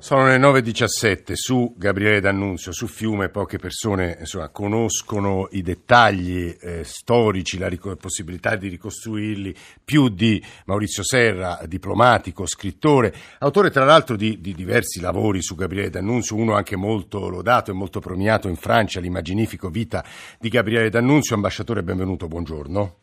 Sono 0.00 0.24
le 0.28 0.38
9.17 0.38 1.34
su 1.34 1.74
Gabriele 1.76 2.20
D'Annunzio, 2.20 2.72
su 2.72 2.86
Fiume, 2.86 3.28
poche 3.28 3.58
persone 3.58 4.16
insomma, 4.20 4.48
conoscono 4.48 5.46
i 5.50 5.60
dettagli 5.60 6.56
eh, 6.58 6.84
storici, 6.84 7.58
la 7.58 7.68
ric- 7.68 7.96
possibilità 7.96 8.56
di 8.56 8.68
ricostruirli, 8.68 9.54
più 9.84 10.08
di 10.08 10.42
Maurizio 10.64 11.04
Serra, 11.04 11.60
diplomatico, 11.66 12.46
scrittore, 12.46 13.12
autore 13.40 13.68
tra 13.68 13.84
l'altro 13.84 14.16
di, 14.16 14.40
di 14.40 14.54
diversi 14.54 15.02
lavori 15.02 15.42
su 15.42 15.54
Gabriele 15.54 15.90
D'Annunzio, 15.90 16.34
uno 16.34 16.54
anche 16.54 16.76
molto 16.76 17.28
lodato 17.28 17.70
e 17.70 17.74
molto 17.74 18.00
premiato 18.00 18.48
in 18.48 18.56
Francia, 18.56 19.00
l'immaginifico 19.00 19.68
Vita 19.68 20.02
di 20.38 20.48
Gabriele 20.48 20.88
D'Annunzio. 20.88 21.34
Ambasciatore, 21.34 21.82
benvenuto, 21.82 22.26
buongiorno. 22.26 22.94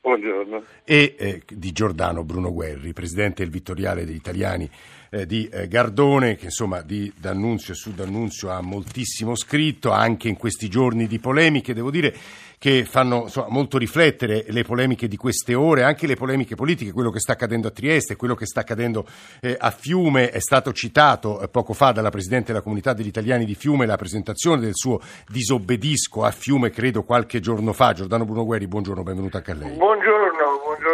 Buongiorno. 0.00 0.62
E 0.84 1.16
eh, 1.18 1.42
di 1.48 1.72
Giordano 1.72 2.22
Bruno 2.22 2.52
Guerri, 2.52 2.92
presidente 2.92 3.42
del 3.42 3.50
Vittoriale 3.50 4.04
degli 4.06 4.14
Italiani 4.14 4.70
eh, 5.10 5.26
di 5.26 5.48
eh, 5.48 5.68
Gardone, 5.68 6.36
che 6.36 6.46
insomma 6.46 6.82
di 6.82 7.12
D'Annunzio 7.16 7.72
e 7.72 7.76
su 7.76 7.94
D'Annunzio 7.94 8.50
ha 8.50 8.60
moltissimo 8.60 9.34
scritto, 9.34 9.90
anche 9.90 10.28
in 10.28 10.36
questi 10.36 10.68
giorni 10.68 11.06
di 11.06 11.18
polemiche, 11.18 11.74
devo 11.74 11.90
dire 11.90 12.14
che 12.58 12.84
fanno 12.84 13.22
insomma, 13.22 13.46
molto 13.50 13.78
riflettere 13.78 14.44
le 14.48 14.64
polemiche 14.64 15.06
di 15.06 15.16
queste 15.16 15.54
ore, 15.54 15.84
anche 15.84 16.06
le 16.06 16.16
polemiche 16.16 16.56
politiche, 16.56 16.92
quello 16.92 17.10
che 17.10 17.20
sta 17.20 17.32
accadendo 17.32 17.68
a 17.68 17.70
Trieste, 17.70 18.16
quello 18.16 18.34
che 18.34 18.46
sta 18.46 18.60
accadendo 18.60 19.06
eh, 19.40 19.56
a 19.58 19.70
Fiume, 19.70 20.30
è 20.30 20.40
stato 20.40 20.72
citato 20.72 21.40
eh, 21.40 21.48
poco 21.48 21.72
fa 21.72 21.92
dalla 21.92 22.10
Presidente 22.10 22.48
della 22.48 22.62
Comunità 22.62 22.92
degli 22.92 23.06
Italiani 23.06 23.44
di 23.44 23.54
Fiume 23.54 23.86
la 23.86 23.96
presentazione 23.96 24.60
del 24.60 24.74
suo 24.74 25.00
disobbedisco 25.28 26.24
a 26.24 26.32
Fiume, 26.32 26.70
credo 26.70 27.04
qualche 27.04 27.38
giorno 27.38 27.72
fa. 27.72 27.92
Giordano 27.92 28.24
Bruno 28.24 28.44
Guerri, 28.44 28.66
buongiorno, 28.66 29.04
benvenuto 29.04 29.36
anche 29.36 29.52
a 29.52 29.54
lei. 29.54 29.76
Buongiorno, 29.76 30.60
buongiorno 30.64 30.87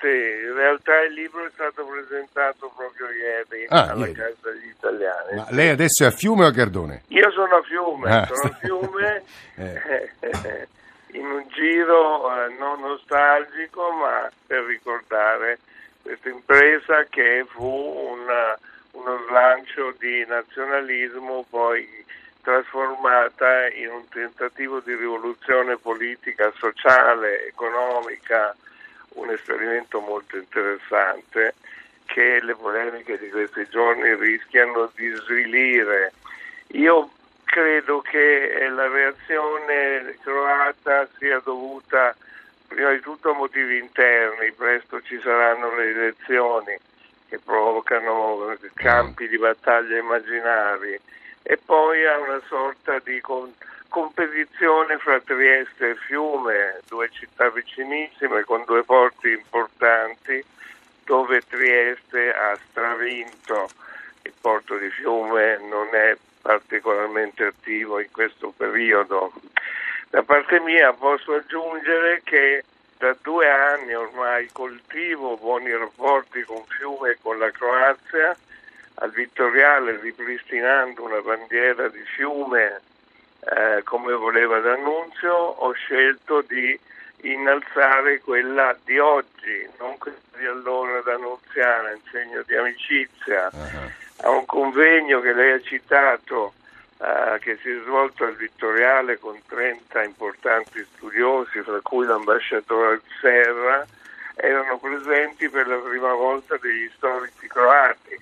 a 0.00 0.06
tutti. 0.06 0.06
In 0.06 0.54
realtà 0.54 1.00
il 1.02 1.12
libro 1.12 1.44
è 1.44 1.50
stato 1.52 1.84
presentato 1.84 2.72
proprio 2.74 3.10
ieri 3.10 3.66
ah, 3.68 3.90
alla 3.90 4.06
ieri. 4.06 4.12
Casa 4.14 4.50
degli 4.50 4.68
Italiani. 4.68 5.36
Ma 5.36 5.46
lei 5.50 5.68
adesso 5.68 6.04
è 6.04 6.06
a 6.06 6.10
Fiume 6.10 6.44
o 6.44 6.48
a 6.48 6.50
Gardone? 6.50 7.02
Io 7.08 7.30
sono 7.30 7.56
a 7.56 7.62
Fiume, 7.62 8.10
ah, 8.10 8.26
sono 8.26 8.50
a 8.50 8.58
Fiume. 8.60 9.22
eh. 9.56 10.68
in 11.12 11.26
un 11.26 11.44
giro 11.48 12.32
eh, 12.32 12.54
non 12.58 12.80
nostalgico 12.80 13.90
ma 13.90 14.30
per 14.46 14.62
ricordare 14.62 15.58
questa 16.02 16.28
impresa 16.28 17.04
che 17.10 17.44
fu 17.48 17.64
una, 17.64 18.56
uno 18.92 19.24
slancio 19.28 19.92
di 19.98 20.24
nazionalismo 20.26 21.44
poi 21.50 22.06
trasformata 22.42 23.68
in 23.70 23.90
un 23.90 24.08
tentativo 24.08 24.80
di 24.80 24.94
rivoluzione 24.94 25.76
politica, 25.76 26.52
sociale, 26.56 27.46
economica, 27.48 28.54
un 29.14 29.30
esperimento 29.30 30.00
molto 30.00 30.36
interessante 30.36 31.54
che 32.06 32.40
le 32.42 32.54
polemiche 32.54 33.18
di 33.18 33.30
questi 33.30 33.66
giorni 33.68 34.14
rischiano 34.14 34.90
di 34.94 35.10
svilire. 35.14 36.12
Io 36.72 37.10
credo 37.44 38.00
che 38.00 38.68
la 38.70 38.88
reazione 38.88 40.16
croata 40.22 41.08
sia 41.18 41.40
dovuta 41.40 42.14
prima 42.66 42.92
di 42.92 43.00
tutto 43.00 43.30
a 43.30 43.34
motivi 43.34 43.78
interni, 43.78 44.52
presto 44.52 45.00
ci 45.02 45.20
saranno 45.20 45.74
le 45.74 45.90
elezioni 45.90 46.78
che 47.28 47.38
provocano 47.38 48.56
campi 48.74 49.28
di 49.28 49.38
battaglia 49.38 49.98
immaginari 49.98 50.98
e 51.42 51.56
poi 51.56 52.06
a 52.06 52.18
una 52.18 52.40
sorta 52.46 52.98
di 53.00 53.20
con- 53.20 53.52
competizione 53.90 54.98
fra 54.98 55.20
Trieste 55.20 55.90
e 55.90 55.96
Fiume, 55.96 56.80
due 56.88 57.10
città 57.10 57.50
vicinissime 57.50 58.44
con 58.44 58.62
due 58.64 58.84
porti 58.84 59.32
importanti 59.32 60.42
dove 61.04 61.42
Trieste 61.42 62.32
ha 62.32 62.56
stravinto, 62.70 63.68
il 64.22 64.32
porto 64.40 64.76
di 64.76 64.88
Fiume 64.90 65.58
non 65.68 65.88
è 65.92 66.16
particolarmente 66.40 67.46
attivo 67.46 67.98
in 68.00 68.10
questo 68.12 68.54
periodo. 68.56 69.32
Da 70.08 70.22
parte 70.22 70.60
mia 70.60 70.92
posso 70.92 71.34
aggiungere 71.34 72.22
che 72.24 72.64
da 72.96 73.16
due 73.20 73.50
anni 73.50 73.92
ormai 73.92 74.48
coltivo 74.52 75.36
buoni 75.36 75.72
rapporti 75.72 76.42
con 76.42 76.62
Fiume 76.68 77.10
e 77.10 77.18
con 77.20 77.38
la 77.38 77.50
Croazia, 77.50 78.36
al 78.94 79.10
Vittoriale 79.10 79.98
ripristinando 80.00 81.02
una 81.02 81.20
bandiera 81.20 81.88
di 81.88 82.02
Fiume 82.14 82.82
eh, 83.40 83.82
come 83.84 84.12
voleva 84.12 84.60
D'Annunzio, 84.60 85.34
ho 85.34 85.72
scelto 85.72 86.42
di 86.42 86.78
innalzare 87.22 88.20
quella 88.20 88.76
di 88.84 88.98
oggi, 88.98 89.68
non 89.78 89.98
quella 89.98 90.16
di 90.36 90.46
allora 90.46 91.00
d'Annunziana, 91.00 91.90
in 91.90 92.00
segno 92.10 92.42
di 92.46 92.54
amicizia. 92.54 93.50
Uh-huh 93.52 93.98
a 94.22 94.30
un 94.30 94.44
convegno 94.44 95.20
che 95.20 95.32
lei 95.32 95.52
ha 95.52 95.60
citato 95.60 96.54
eh, 96.98 97.38
che 97.40 97.56
si 97.62 97.70
è 97.70 97.80
svolto 97.84 98.24
al 98.24 98.34
Vittoriale 98.34 99.18
con 99.18 99.40
30 99.46 100.02
importanti 100.02 100.86
studiosi, 100.94 101.60
fra 101.62 101.80
cui 101.82 102.06
l'ambasciatore 102.06 103.00
Serra, 103.20 103.86
erano 104.34 104.78
presenti 104.78 105.48
per 105.48 105.66
la 105.66 105.76
prima 105.76 106.12
volta 106.12 106.56
degli 106.58 106.90
storici 106.96 107.46
croati 107.46 108.18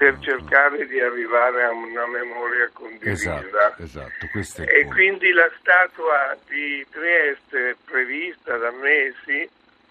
per 0.00 0.16
cercare 0.20 0.86
di 0.86 0.98
arrivare 0.98 1.62
a 1.62 1.72
una 1.72 2.06
memoria 2.06 2.70
condivisa. 2.72 3.38
Esatto, 3.38 3.82
esatto, 3.82 4.62
e 4.62 4.86
quindi 4.86 5.30
la 5.30 5.50
statua 5.58 6.38
di 6.48 6.86
Trieste 6.88 7.76
prevista 7.84 8.56
da 8.56 8.70
mesi 8.70 9.46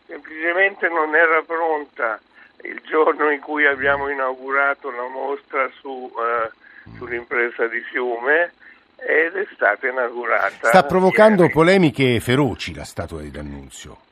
semplicemente 0.08 0.90
non 0.90 1.14
era 1.14 1.44
pronta 1.44 2.20
il 2.64 2.82
giorno 2.90 3.30
in 3.30 3.40
cui 3.40 3.68
abbiamo 3.68 4.10
inaugurato 4.10 4.90
la 4.90 5.08
mostra 5.08 5.70
su, 5.80 6.12
uh, 6.12 6.96
sull'impresa 6.98 7.68
di 7.68 7.82
Fiume 7.82 8.54
ed 8.96 9.36
è 9.36 9.48
stata 9.54 9.88
inaugurata. 9.88 10.70
Sta 10.70 10.86
provocando 10.86 11.44
ieri. 11.44 11.54
polemiche 11.54 12.20
feroci 12.20 12.74
la 12.74 12.84
statua 12.84 13.22
di 13.22 13.30
D'Annunzio. 13.30 14.09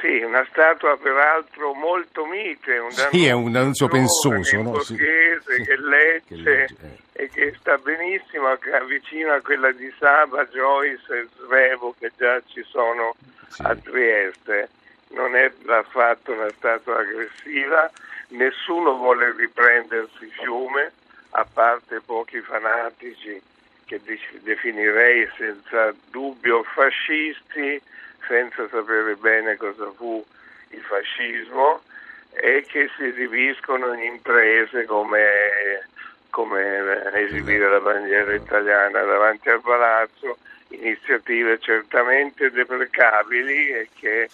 Sì, 0.00 0.22
una 0.22 0.46
statua 0.50 0.96
peraltro 0.98 1.72
molto 1.72 2.26
mite, 2.26 2.78
un 2.78 2.90
sì, 2.90 3.26
è 3.26 3.32
un 3.32 3.50
D'Annunzio 3.50 3.88
pensoso, 3.88 4.60
no? 4.60 4.78
Sì. 4.80 4.94
che 4.96 5.40
legge, 5.46 5.62
che 5.64 5.76
legge 5.76 6.64
eh. 6.64 7.22
e 7.22 7.28
che 7.30 7.54
sta 7.58 7.78
benissimo, 7.78 8.48
avvicina 8.48 9.34
a 9.34 9.40
quella 9.40 9.72
di 9.72 9.90
Saba, 9.98 10.44
Joyce 10.46 11.20
e 11.20 11.28
Svevo 11.38 11.94
che 11.98 12.12
già 12.16 12.40
ci 12.46 12.62
sono 12.64 13.14
sì. 13.48 13.62
a 13.62 13.74
Trieste 13.74 14.68
non 15.08 15.34
è 15.34 15.50
affatto 15.66 16.32
una 16.32 16.50
statua 16.50 16.98
aggressiva, 16.98 17.90
nessuno 18.28 18.96
vuole 18.96 19.32
riprendersi 19.36 20.26
fiume, 20.30 20.92
a 21.30 21.46
parte 21.50 22.00
pochi 22.00 22.40
fanatici 22.40 23.40
che 23.84 24.00
definirei 24.40 25.28
senza 25.36 25.94
dubbio 26.10 26.64
fascisti, 26.64 27.80
senza 28.26 28.68
sapere 28.68 29.14
bene 29.16 29.56
cosa 29.56 29.90
fu 29.96 30.24
il 30.70 30.82
fascismo 30.82 31.82
e 32.30 32.64
che 32.68 32.90
si 32.96 33.04
esibiscono 33.06 33.92
in 33.94 34.02
imprese 34.02 34.84
come, 34.84 35.88
come 36.30 37.12
esibire 37.14 37.68
la 37.68 37.80
bandiera 37.80 38.34
italiana 38.34 39.02
davanti 39.02 39.48
al 39.48 39.60
palazzo, 39.60 40.38
iniziative 40.68 41.58
certamente 41.58 42.50
deprecabili 42.50 43.70
e 43.70 43.88
che 43.94 44.28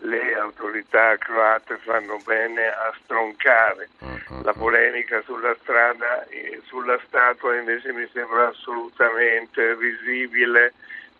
le 0.00 0.34
autorità 0.34 1.16
croate 1.16 1.76
fanno 1.78 2.18
bene 2.24 2.66
a 2.66 2.92
stroncare. 3.02 3.88
Mm, 4.04 4.14
mm, 4.32 4.44
la 4.44 4.52
polemica 4.52 5.22
sulla 5.22 5.56
strada, 5.60 6.26
sulla 6.66 6.98
statua 7.06 7.56
invece 7.56 7.92
mi 7.92 8.08
sembra 8.12 8.48
assolutamente 8.48 9.74
risibile 9.74 10.72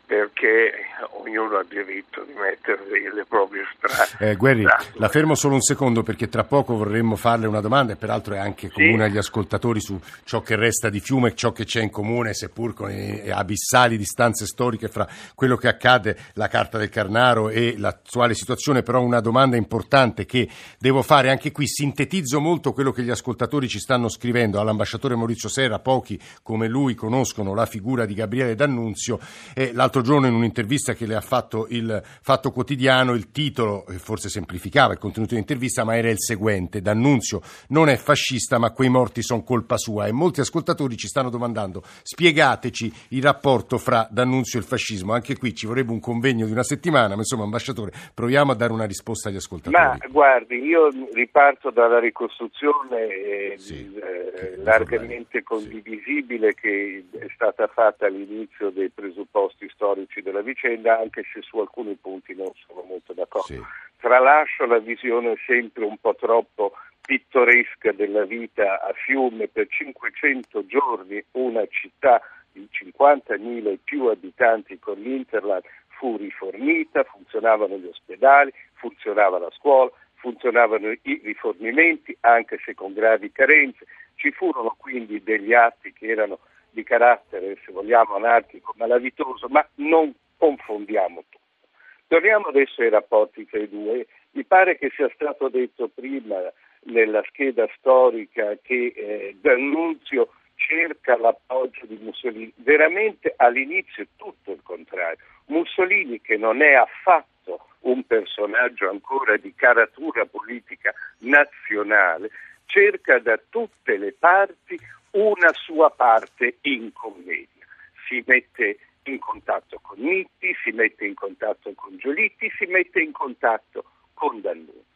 perché 0.09 0.73
ognuno 1.21 1.59
ha 1.59 1.65
diritto 1.69 2.25
di 2.25 2.33
mettersi 2.33 3.15
le 3.15 3.27
proprie 3.29 3.63
strade. 3.77 4.31
Eh, 4.31 4.37
Guerri, 4.37 4.65
la 4.95 5.09
fermo 5.11 5.35
solo 5.35 5.53
un 5.53 5.61
secondo 5.61 6.03
perché 6.03 6.31
tra 6.31 6.45
poco 6.45 6.77
vorremmo 6.77 7.15
farle 7.15 7.47
una 7.47 7.61
domanda 7.61 7.93
e 7.93 7.97
peraltro 7.97 8.33
è 8.33 8.39
anche 8.39 8.71
comune 8.71 8.97
sì. 8.97 9.03
agli 9.03 9.19
ascoltatori 9.19 9.83
su 9.83 10.01
ciò 10.25 10.41
che 10.41 10.57
resta 10.57 10.89
di 10.89 11.01
Fiume 11.01 11.29
e 11.29 11.35
ciò 11.35 11.53
che 11.53 11.67
c'è 11.67 11.83
in 11.83 11.91
comune, 11.91 12.33
seppur 12.33 12.73
con 12.73 12.91
abissali 13.31 13.99
distanze 13.99 14.47
storiche 14.47 14.89
fra 14.89 15.07
quello 15.35 15.59
che 15.59 15.69
accade, 15.69 16.17
la 16.33 16.49
Carta 16.49 16.79
del 16.79 16.89
Carnaro 16.89 17.51
e 17.51 17.75
l'attuale 17.77 18.33
situazione, 18.33 18.83
però 18.83 19.03
una 19.03 19.21
domanda 19.21 19.57
importante 19.57 20.25
che 20.25 20.49
devo 20.79 21.03
fare 21.03 21.29
anche 21.29 21.53
qui, 21.53 21.69
sintetizzo 21.69 22.41
molto 22.41 22.73
quello 22.73 22.93
che 22.93 23.03
gli 23.03 23.11
ascoltatori 23.11 23.69
ci 23.69 23.79
stanno 23.79 24.09
scrivendo 24.09 24.59
all'ambasciatore 24.59 25.17
Maurizio 25.17 25.51
Serra, 25.51 25.81
pochi 25.81 26.19
come 26.43 26.67
lui 26.67 26.95
conoscono 26.95 27.53
la 27.53 27.67
figura 27.67 28.07
di 28.07 28.15
Gabriele 28.15 28.55
D'Annunzio 28.55 29.21
e 29.53 29.73
l'altro 29.75 29.97
l'altro 29.99 30.03
giorno 30.03 30.27
in 30.27 30.35
un'intervista 30.35 30.95
che 30.95 31.07
le 31.07 31.15
ha 31.15 31.21
fatto 31.21 31.67
il 31.71 32.01
Fatto 32.23 32.51
Quotidiano, 32.51 33.15
il 33.15 33.31
titolo, 33.31 33.85
forse 33.99 34.29
semplificava 34.29 34.93
il 34.93 34.99
contenuto 34.99 35.33
dell'intervista, 35.35 35.85
ma 35.85 35.97
era 35.97 36.11
il 36.11 36.21
seguente, 36.21 36.81
D'Annunzio 36.81 37.41
non 37.69 37.89
è 37.89 37.97
fascista 37.97 38.59
ma 38.59 38.73
quei 38.73 38.89
morti 38.89 39.23
sono 39.23 39.43
colpa 39.43 39.77
sua 39.77 40.07
e 40.07 40.13
molti 40.13 40.41
ascoltatori 40.41 40.97
ci 40.97 41.07
stanno 41.07 41.31
domandando 41.31 41.83
spiegateci 42.03 42.93
il 43.11 43.23
rapporto 43.23 43.79
fra 43.79 44.07
D'Annunzio 44.11 44.59
e 44.59 44.63
il 44.63 44.69
fascismo, 44.69 45.13
anche 45.13 45.37
qui 45.37 45.55
ci 45.55 45.67
vorrebbe 45.67 45.93
un 45.93 46.01
convegno 46.01 46.47
di 46.47 46.53
una 46.53 46.63
settimana, 46.63 47.15
ma 47.15 47.21
insomma 47.21 47.45
ambasciatore 47.45 47.93
proviamo 48.15 48.53
a 48.53 48.55
dare 48.55 48.73
una 48.73 48.85
risposta 48.85 49.29
agli 49.29 49.37
ascoltatori. 49.37 49.83
Ma 49.83 49.97
guardi, 50.11 50.57
io 50.57 50.89
riparto 51.13 51.71
dalla 51.71 51.99
ricostruzione 51.99 53.07
eh, 53.07 53.55
sì, 53.57 53.93
eh, 53.95 54.57
largamente 54.63 55.43
condivisibile 55.43 56.55
che 56.55 57.05
è 57.19 57.27
stata 57.35 57.67
fatta 57.67 58.07
all'inizio 58.07 58.71
dei 58.71 58.91
presupposti 58.91 59.69
storici 59.69 59.88
storici 59.89 60.21
della 60.21 60.43
vicenda, 60.43 60.99
anche 60.99 61.25
se 61.33 61.41
su 61.43 61.59
alcuni 61.59 61.95
punti 61.95 62.35
non 62.35 62.51
sono 62.67 62.83
molto 62.83 63.13
d'accordo. 63.13 63.55
Sì. 63.55 63.63
Tralascio 63.99 64.67
la 64.67 64.79
visione 64.79 65.37
sempre 65.47 65.85
un 65.85 65.97
po' 65.99 66.15
troppo 66.15 66.73
pittoresca 67.01 67.93
della 67.93 68.25
vita 68.25 68.83
a 68.83 68.93
Fiume 68.93 69.49
per 69.49 69.67
500 69.69 70.67
giorni, 70.67 71.25
una 71.33 71.67
città 71.69 72.21
di 72.53 72.69
50.000 72.71 73.67
e 73.67 73.79
più 73.83 74.05
abitanti 74.07 74.79
con 74.79 75.01
l'Interland 75.01 75.63
fu 75.89 76.17
rifornita, 76.17 77.03
funzionavano 77.05 77.77
gli 77.77 77.87
ospedali, 77.87 78.53
funzionava 78.75 79.39
la 79.39 79.51
scuola, 79.51 79.91
funzionavano 80.15 80.91
i 80.91 81.21
rifornimenti, 81.25 82.17
anche 82.21 82.59
se 82.65 82.75
con 82.75 82.93
gravi 82.93 83.33
carenze. 83.33 83.87
Ci 84.15 84.31
furono 84.33 84.75
quindi 84.77 85.23
degli 85.23 85.55
atti 85.55 85.93
che 85.93 86.07
erano 86.07 86.39
di 86.79 86.85
carattere, 86.85 87.59
se 87.65 87.73
vogliamo, 87.73 88.15
anarchico, 88.15 88.73
malavitoso, 88.77 89.49
ma 89.49 89.67
non 89.77 90.15
confondiamo 90.37 91.25
tutto. 91.29 91.67
Torniamo 92.07 92.47
adesso 92.47 92.83
ai 92.83 92.91
rapporti 92.91 93.45
tra 93.47 93.59
i 93.59 93.69
due. 93.69 94.07
Mi 94.31 94.45
pare 94.45 94.79
che 94.79 94.91
sia 94.95 95.11
stato 95.13 95.49
detto 95.49 95.89
prima 95.89 96.37
nella 96.85 97.23
scheda 97.27 97.69
storica 97.77 98.57
che 98.63 98.93
eh, 98.95 99.37
D'Annunzio 99.41 100.31
cerca 100.55 101.19
l'appoggio 101.19 101.85
di 101.87 101.99
Mussolini. 102.01 102.53
Veramente 102.57 103.35
all'inizio 103.37 104.05
è 104.05 104.07
tutto 104.17 104.53
il 104.53 104.61
contrario. 104.63 105.19
Mussolini, 105.47 106.21
che 106.21 106.37
non 106.37 106.63
è 106.63 106.75
affatto 106.75 107.67
un 107.81 108.05
personaggio 108.05 108.89
ancora 108.89 109.37
di 109.37 109.53
caratura 109.55 110.25
politica 110.27 110.95
nazionale, 111.21 112.31
cerca 112.67 113.19
da 113.19 113.39
tutte 113.49 113.97
le 113.97 114.15
parti 114.17 114.79
una 115.13 115.53
sua 115.53 115.91
parte 115.91 116.59
in 116.63 116.93
commedia. 116.93 117.67
Si 118.09 118.23
mette 118.27 118.79
in 119.05 119.19
contatto 119.19 119.79
con 119.81 119.99
Nitti, 119.99 120.55
si 120.63 120.71
mette 120.71 121.07
in 121.07 121.15
contatto 121.15 121.73
con 121.75 121.97
Giolitti, 121.97 122.51
si 122.57 122.67
mette 122.67 123.01
in 123.01 123.13
contatto 123.13 123.85
con 124.15 124.41
D'Annunzio. 124.41 124.87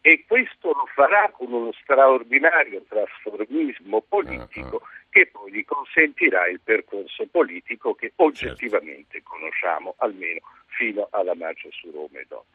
E 0.00 0.24
questo 0.26 0.72
lo 0.72 0.86
farà 0.94 1.30
con 1.30 1.52
uno 1.52 1.72
straordinario 1.72 2.84
trasformismo 2.88 4.00
politico 4.02 4.76
uh-huh. 4.76 5.08
che 5.10 5.26
poi 5.26 5.52
gli 5.52 5.64
consentirà 5.64 6.46
il 6.46 6.60
percorso 6.60 7.26
politico 7.26 7.94
che 7.94 8.12
oggettivamente 8.16 9.20
certo. 9.20 9.28
conosciamo, 9.28 9.94
almeno 9.98 10.40
fino 10.66 11.08
alla 11.10 11.34
marcia 11.34 11.68
su 11.72 11.90
Roma 11.90 12.20
e 12.20 12.26
dopo. 12.28 12.46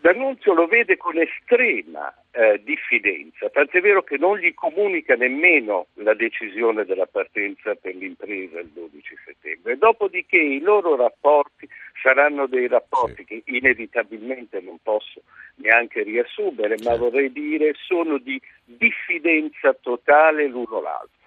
D'Annunzio 0.00 0.54
lo 0.54 0.66
vede 0.66 0.96
con 0.96 1.18
estrema 1.18 2.14
eh, 2.30 2.62
diffidenza, 2.62 3.50
tant'è 3.50 3.80
vero 3.80 4.04
che 4.04 4.16
non 4.16 4.38
gli 4.38 4.54
comunica 4.54 5.16
nemmeno 5.16 5.86
la 5.94 6.14
decisione 6.14 6.84
della 6.84 7.06
partenza 7.06 7.74
per 7.74 7.96
l'impresa 7.96 8.60
il 8.60 8.68
12 8.68 9.16
settembre. 9.24 9.76
Dopodiché 9.76 10.38
i 10.38 10.60
loro 10.60 10.94
rapporti 10.94 11.68
saranno 12.00 12.46
dei 12.46 12.68
rapporti 12.68 13.16
sì. 13.16 13.24
che 13.24 13.42
inevitabilmente 13.46 14.60
non 14.60 14.78
posso 14.80 15.22
neanche 15.56 16.04
riassumere, 16.04 16.76
ma 16.84 16.94
vorrei 16.94 17.32
dire 17.32 17.72
sono 17.74 18.18
di 18.18 18.40
diffidenza 18.64 19.74
totale 19.74 20.46
l'uno 20.46 20.80
l'altro 20.80 21.17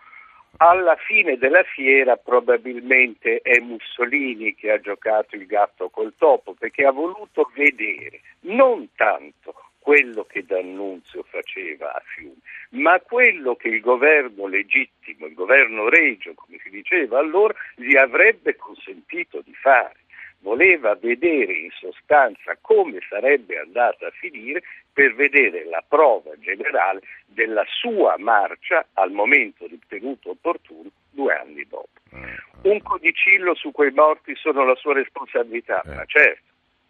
alla 0.61 0.95
fine 0.95 1.37
della 1.37 1.63
fiera 1.63 2.17
probabilmente 2.17 3.39
è 3.41 3.59
Mussolini 3.59 4.53
che 4.53 4.71
ha 4.71 4.79
giocato 4.79 5.35
il 5.35 5.47
gatto 5.47 5.89
col 5.89 6.13
topo 6.15 6.53
perché 6.53 6.85
ha 6.85 6.91
voluto 6.91 7.49
vedere 7.55 8.21
non 8.41 8.87
tanto 8.95 9.55
quello 9.79 10.23
che 10.25 10.45
D'Annunzio 10.45 11.23
faceva 11.23 11.91
a 11.91 12.01
Fiume, 12.05 12.37
ma 12.69 12.99
quello 12.99 13.55
che 13.55 13.69
il 13.69 13.81
governo 13.81 14.45
legittimo, 14.45 15.25
il 15.25 15.33
governo 15.33 15.89
regio, 15.89 16.35
come 16.35 16.59
si 16.61 16.69
diceva 16.69 17.17
allora, 17.17 17.55
gli 17.75 17.97
avrebbe 17.97 18.55
consentito 18.55 19.41
di 19.41 19.55
fare. 19.55 19.95
Voleva 20.41 20.93
vedere 20.93 21.53
in 21.53 21.71
sostanza 21.71 22.55
come 22.61 22.99
sarebbe 23.09 23.57
andata 23.57 24.05
a 24.05 24.11
finire 24.11 24.61
per 24.93 25.15
vedere 25.15 25.65
la 25.65 25.83
prova 25.87 26.31
generale 26.39 27.01
della 27.25 27.65
sua 27.67 28.15
marcia 28.17 28.85
al 28.93 29.11
momento 29.11 29.65
ritenuto 29.67 30.31
opportuno 30.31 30.89
due 31.09 31.33
anni 31.33 31.65
dopo. 31.67 31.89
Eh, 32.11 32.69
Un 32.69 32.81
codicillo 32.81 33.55
su 33.55 33.71
quei 33.71 33.91
morti 33.91 34.35
sono 34.35 34.65
la 34.65 34.75
sua 34.75 34.93
responsabilità, 34.93 35.81
eh. 35.81 35.93
ma 35.93 36.05
certo, 36.05 36.43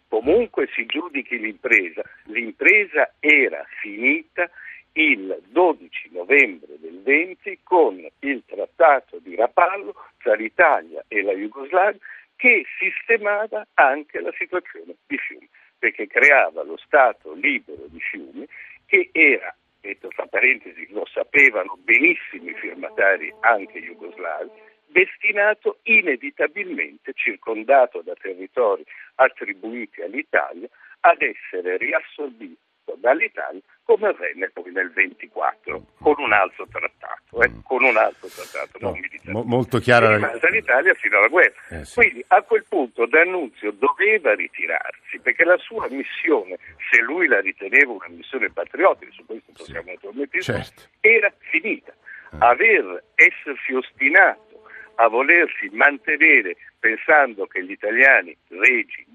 comunque 0.08 0.68
si 0.74 0.84
giudichi 0.86 1.38
l'impresa, 1.38 2.02
l'impresa 2.24 3.12
era 3.20 3.64
finita 3.80 4.50
il 4.94 5.40
12 5.46 6.10
novembre 6.12 6.74
del 6.78 7.00
20 7.02 7.60
con 7.62 8.06
il 8.18 8.42
trattato 8.46 9.18
di 9.20 9.34
Rapallo 9.34 9.94
tra 10.18 10.34
l'Italia 10.34 11.02
e 11.08 11.22
la 11.22 11.32
Jugoslavia 11.32 11.98
che 12.36 12.66
sistemava 12.78 13.66
anche 13.74 14.20
la 14.20 14.32
situazione 14.36 14.96
di 15.06 15.16
Fiume, 15.16 15.48
perché 15.82 16.06
creava 16.06 16.62
lo 16.62 16.76
Stato 16.76 17.32
libero 17.32 17.86
di 17.88 17.98
Fiume 17.98 18.46
che 18.86 19.10
era, 19.10 19.52
detto 19.80 20.06
tra 20.14 20.26
parentesi, 20.26 20.86
lo 20.90 21.04
sapevano 21.06 21.76
benissimo 21.82 22.50
i 22.50 22.54
firmatari 22.54 23.34
anche 23.40 23.80
jugoslavi, 23.80 24.48
destinato 24.86 25.78
inevitabilmente, 25.82 27.14
circondato 27.14 28.00
da 28.00 28.14
territori 28.14 28.84
attribuiti 29.16 30.02
all'Italia, 30.02 30.68
ad 31.00 31.20
essere 31.20 31.78
riassorbito 31.78 32.60
dall'Italia 32.96 33.60
come 33.84 34.08
avvenne 34.08 34.50
poi 34.50 34.70
nel 34.72 34.90
24 34.92 35.82
con 36.00 36.14
un 36.18 36.32
altro 36.32 36.66
trattato, 36.70 37.42
eh, 37.42 37.48
mm. 37.48 37.58
con 37.64 37.82
un 37.82 37.96
altro 37.96 38.28
trattato 38.28 38.78
no, 38.80 38.90
non 38.90 39.00
militare. 39.00 39.32
Mo- 39.32 39.42
molto 39.42 39.78
chiara 39.78 40.14
rimase 40.14 40.50
l'Italia 40.50 40.94
fino 40.94 41.18
alla 41.18 41.28
guerra. 41.28 41.54
Eh, 41.68 41.84
sì. 41.84 41.94
Quindi 41.96 42.24
a 42.28 42.42
quel 42.42 42.64
punto 42.68 43.06
D'Annunzio 43.06 43.72
doveva 43.72 44.34
ritirarsi 44.34 45.18
perché 45.20 45.44
la 45.44 45.58
sua 45.58 45.88
missione, 45.90 46.58
se 46.90 47.00
lui 47.00 47.26
la 47.26 47.40
riteneva 47.40 47.92
una 47.92 48.08
missione 48.08 48.50
patriottica, 48.50 49.10
su 49.12 49.26
questo 49.26 49.52
possiamo 49.52 49.82
sì. 49.82 49.90
naturalmente 49.90 50.40
certo. 50.40 50.82
era 51.00 51.32
finita. 51.38 51.92
Eh. 51.92 52.36
Aver 52.38 53.04
essersi 53.14 53.74
ostinato 53.74 54.62
a 54.96 55.08
volersi 55.08 55.68
mantenere 55.72 56.56
pensando 56.82 57.46
che 57.46 57.64
gli 57.64 57.70
italiani 57.70 58.36
regi 58.48 59.06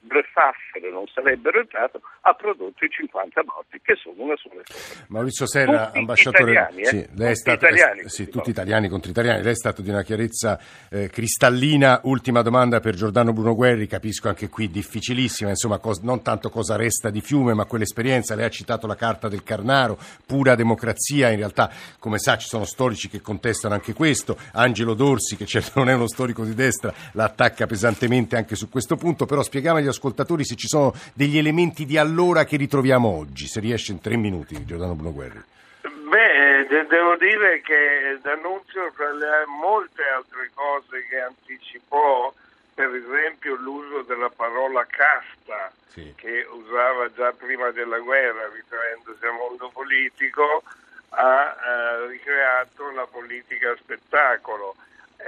bluffassero 0.00 0.92
non 0.92 1.06
sarebbero 1.06 1.60
entrati, 1.60 1.98
ha 2.20 2.34
prodotto 2.34 2.84
i 2.84 2.90
50 2.90 3.42
morti, 3.46 3.80
che 3.82 3.94
sono 3.96 4.14
una 4.18 4.36
sola 4.36 4.60
cosa. 4.62 5.04
Maurizio 5.08 5.46
Serra, 5.46 5.86
tutti 5.86 5.98
ambasciatore, 5.98 6.50
italiani, 6.52 6.82
eh? 6.82 6.84
sì, 6.84 6.96
lei 6.96 7.06
tutti 7.06 7.24
è 7.24 7.34
stato, 7.34 7.64
italiani, 7.64 8.00
è, 8.00 8.08
sì, 8.08 8.28
tutti 8.28 8.50
italiani 8.50 8.88
contro 8.88 9.10
italiani, 9.10 9.42
lei 9.42 9.52
è 9.52 9.56
stato 9.56 9.80
di 9.80 9.88
una 9.88 10.02
chiarezza 10.02 10.60
eh, 10.90 11.08
cristallina. 11.08 12.00
Ultima 12.04 12.42
domanda 12.42 12.80
per 12.80 12.94
Giordano 12.94 13.32
Bruno 13.32 13.54
Guerri, 13.54 13.86
capisco 13.86 14.28
anche 14.28 14.50
qui 14.50 14.68
difficilissima, 14.68 15.48
insomma, 15.48 15.78
cos- 15.78 16.02
non 16.02 16.22
tanto 16.22 16.50
cosa 16.50 16.76
resta 16.76 17.08
di 17.08 17.22
fiume, 17.22 17.54
ma 17.54 17.64
quell'esperienza. 17.64 18.34
Lei 18.34 18.44
ha 18.44 18.50
citato 18.50 18.86
la 18.86 18.96
carta 18.96 19.28
del 19.28 19.42
Carnaro, 19.42 19.98
pura 20.26 20.54
democrazia, 20.54 21.30
in 21.30 21.38
realtà, 21.38 21.70
come 21.98 22.18
sa, 22.18 22.36
ci 22.36 22.48
sono 22.48 22.66
storici 22.66 23.08
che 23.08 23.22
contestano 23.22 23.72
anche 23.72 23.94
questo. 23.94 24.36
Angelo 24.52 24.92
Dorsi, 24.92 25.36
che 25.36 25.46
certo 25.46 25.78
non 25.78 25.88
è 25.88 25.94
uno 25.94 26.06
storico 26.06 26.44
di 26.44 26.54
destra, 26.54 26.92
la 27.14 27.24
attacca 27.24 27.66
pesantemente 27.66 28.36
anche 28.36 28.54
su 28.54 28.68
questo 28.68 28.96
punto, 28.96 29.26
però 29.26 29.42
spieghiamo 29.42 29.78
agli 29.78 29.88
ascoltatori 29.88 30.44
se 30.44 30.54
ci 30.54 30.68
sono 30.68 30.92
degli 31.14 31.38
elementi 31.38 31.84
di 31.84 31.96
allora 31.96 32.44
che 32.44 32.56
ritroviamo 32.56 33.08
oggi, 33.08 33.46
se 33.46 33.60
riesce 33.60 33.92
in 33.92 34.00
tre 34.00 34.16
minuti, 34.16 34.64
Giordano 34.64 34.94
Bruno 34.94 35.12
Guerri. 35.12 35.42
Beh, 35.82 36.66
de- 36.68 36.86
devo 36.86 37.16
dire 37.16 37.60
che 37.60 38.18
D'Annunzio, 38.22 38.92
tra 38.96 39.12
le 39.12 39.44
molte 39.60 40.02
altre 40.02 40.50
cose 40.54 41.06
che 41.08 41.20
anticipò, 41.20 42.32
per 42.74 42.94
esempio 42.94 43.54
l'uso 43.56 44.02
della 44.02 44.30
parola 44.30 44.86
casta, 44.86 45.72
sì. 45.88 46.12
che 46.16 46.46
usava 46.50 47.10
già 47.14 47.32
prima 47.32 47.70
della 47.70 47.98
guerra, 47.98 48.50
riferendosi 48.52 49.24
al 49.24 49.34
mondo 49.34 49.70
politico, 49.72 50.62
ha 51.10 51.56
eh, 51.56 52.06
ricreato 52.08 52.90
la 52.90 53.06
politica 53.06 53.74
spettacolo, 53.76 54.74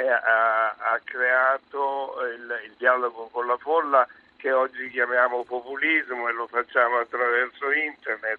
ha, 0.04 0.68
ha, 0.70 1.00
creato 1.02 2.16
il, 2.34 2.60
il 2.64 2.74
dialogo 2.76 3.28
con 3.30 3.46
la 3.46 3.56
folla 3.56 4.06
che 4.36 4.52
oggi 4.52 4.90
chiamiamo 4.90 5.44
populismo 5.44 6.28
e 6.28 6.32
lo 6.32 6.46
facciamo 6.46 6.98
attraverso 6.98 7.72
internet, 7.72 8.38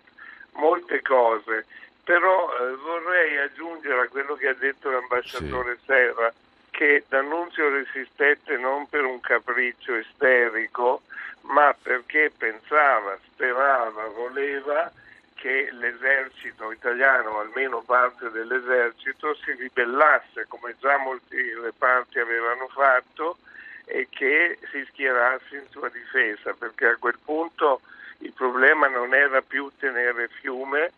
molte 0.54 1.02
cose. 1.02 1.65
Però 2.04 2.50
eh, 2.50 2.76
vorrei 2.76 3.38
aggiungere 3.38 4.02
a 4.02 4.08
quello 4.08 4.36
che 4.36 4.48
ha 4.48 4.54
detto 4.54 4.89
l'ambasciatore 4.89 5.78
sì. 5.78 5.86
Serra 5.86 6.34
che 6.78 7.04
D'Annunzio 7.10 7.70
resistette 7.70 8.56
non 8.58 8.88
per 8.88 9.04
un 9.04 9.20
capriccio 9.20 9.96
isterico, 9.96 11.02
ma 11.41 11.76
perché 11.82 12.32
pensava, 12.38 13.17
sperava, 13.26 14.06
voleva 14.10 14.91
che 15.38 15.69
l'esercito 15.71 16.71
italiano, 16.71 17.39
almeno 17.39 17.82
parte 17.82 18.30
dell'esercito, 18.32 19.36
si 19.36 19.52
ribellasse, 19.54 20.45
come 20.47 20.76
già 20.80 20.97
molti 20.97 21.38
reparti 21.54 22.19
avevano 22.19 22.67
fatto, 22.67 23.38
e 23.86 24.08
che 24.10 24.58
si 24.71 24.84
schierasse 24.89 25.56
in 25.56 25.65
sua 25.69 25.89
difesa, 25.89 26.54
perché 26.54 26.88
a 26.88 26.97
quel 26.97 27.17
punto 27.23 27.82
il 28.19 28.34
problema 28.34 28.88
non 28.88 29.13
era 29.13 29.41
più 29.41 29.71
tenere 29.78 30.28
Fiume, 30.28 30.91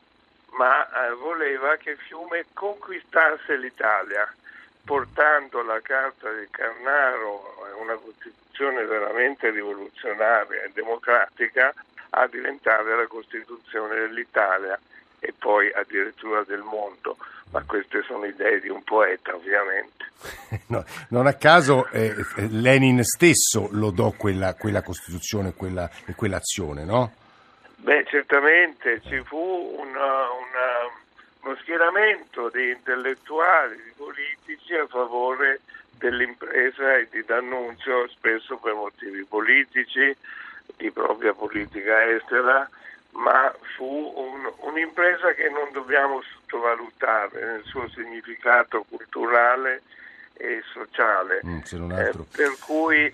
ma 0.52 0.88
eh, 0.88 1.14
voleva 1.14 1.76
che 1.76 1.98
Fiume 1.98 2.46
conquistasse 2.54 3.58
l'Italia, 3.58 4.34
portando 4.86 5.62
la 5.62 5.80
Carta 5.82 6.32
del 6.32 6.48
Carnaro, 6.50 7.76
una 7.80 7.96
Costituzione 7.96 8.86
veramente 8.86 9.52
rivoluzionaria 9.52 10.64
e 10.64 10.72
democratica, 10.74 11.74
a 12.12 12.28
diventare 12.28 12.96
la 12.96 13.08
Costituzione 13.08 13.96
dell'Italia 13.96 14.80
e 15.20 15.34
poi 15.38 15.72
addirittura 15.72 16.44
del 16.44 16.62
mondo. 16.62 17.18
Ma 17.52 17.64
queste 17.66 18.04
sono 18.04 18.26
idee 18.26 18.60
di 18.60 18.70
un 18.70 18.84
poeta, 18.84 19.36
ovviamente. 19.36 20.08
No, 20.70 20.86
non 21.10 21.26
a 21.26 21.34
caso 21.34 21.88
eh, 21.90 22.14
Lenin 22.50 23.04
stesso 23.04 23.70
lodò 23.72 24.12
quella, 24.12 24.54
quella 24.54 24.84
Costituzione 24.84 25.54
quella, 25.56 25.90
e 26.06 26.14
quell'azione, 26.14 26.84
no? 26.84 27.12
Beh, 27.78 28.06
certamente 28.06 29.02
ci 29.02 29.20
fu 29.24 29.76
una, 29.80 30.30
una, 30.30 30.92
uno 31.42 31.56
schieramento 31.62 32.50
di 32.50 32.70
intellettuali, 32.70 33.78
di 33.78 33.94
politici 33.96 34.76
a 34.76 34.86
favore 34.86 35.62
dell'impresa 35.98 36.98
e 36.98 37.08
di 37.10 37.24
D'Annunzio, 37.24 38.08
spesso 38.10 38.58
per 38.58 38.74
motivi 38.74 39.24
politici, 39.24 40.16
di 40.78 40.92
propria 40.92 41.34
politica 41.34 42.06
estera, 42.06 42.70
ma 43.12 43.54
fu 43.76 44.14
un, 44.16 44.52
un'impresa 44.70 45.34
che 45.34 45.50
non 45.50 45.70
dobbiamo 45.72 46.22
sottovalutare 46.22 47.44
nel 47.44 47.64
suo 47.64 47.88
significato 47.90 48.86
culturale 48.88 49.82
e 50.34 50.62
sociale. 50.72 51.42
Mm, 51.46 51.92
eh, 51.92 52.12
per 52.32 52.56
cui 52.60 53.14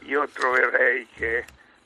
io 0.00 0.28
troverei 0.28 1.06
che 1.14 1.44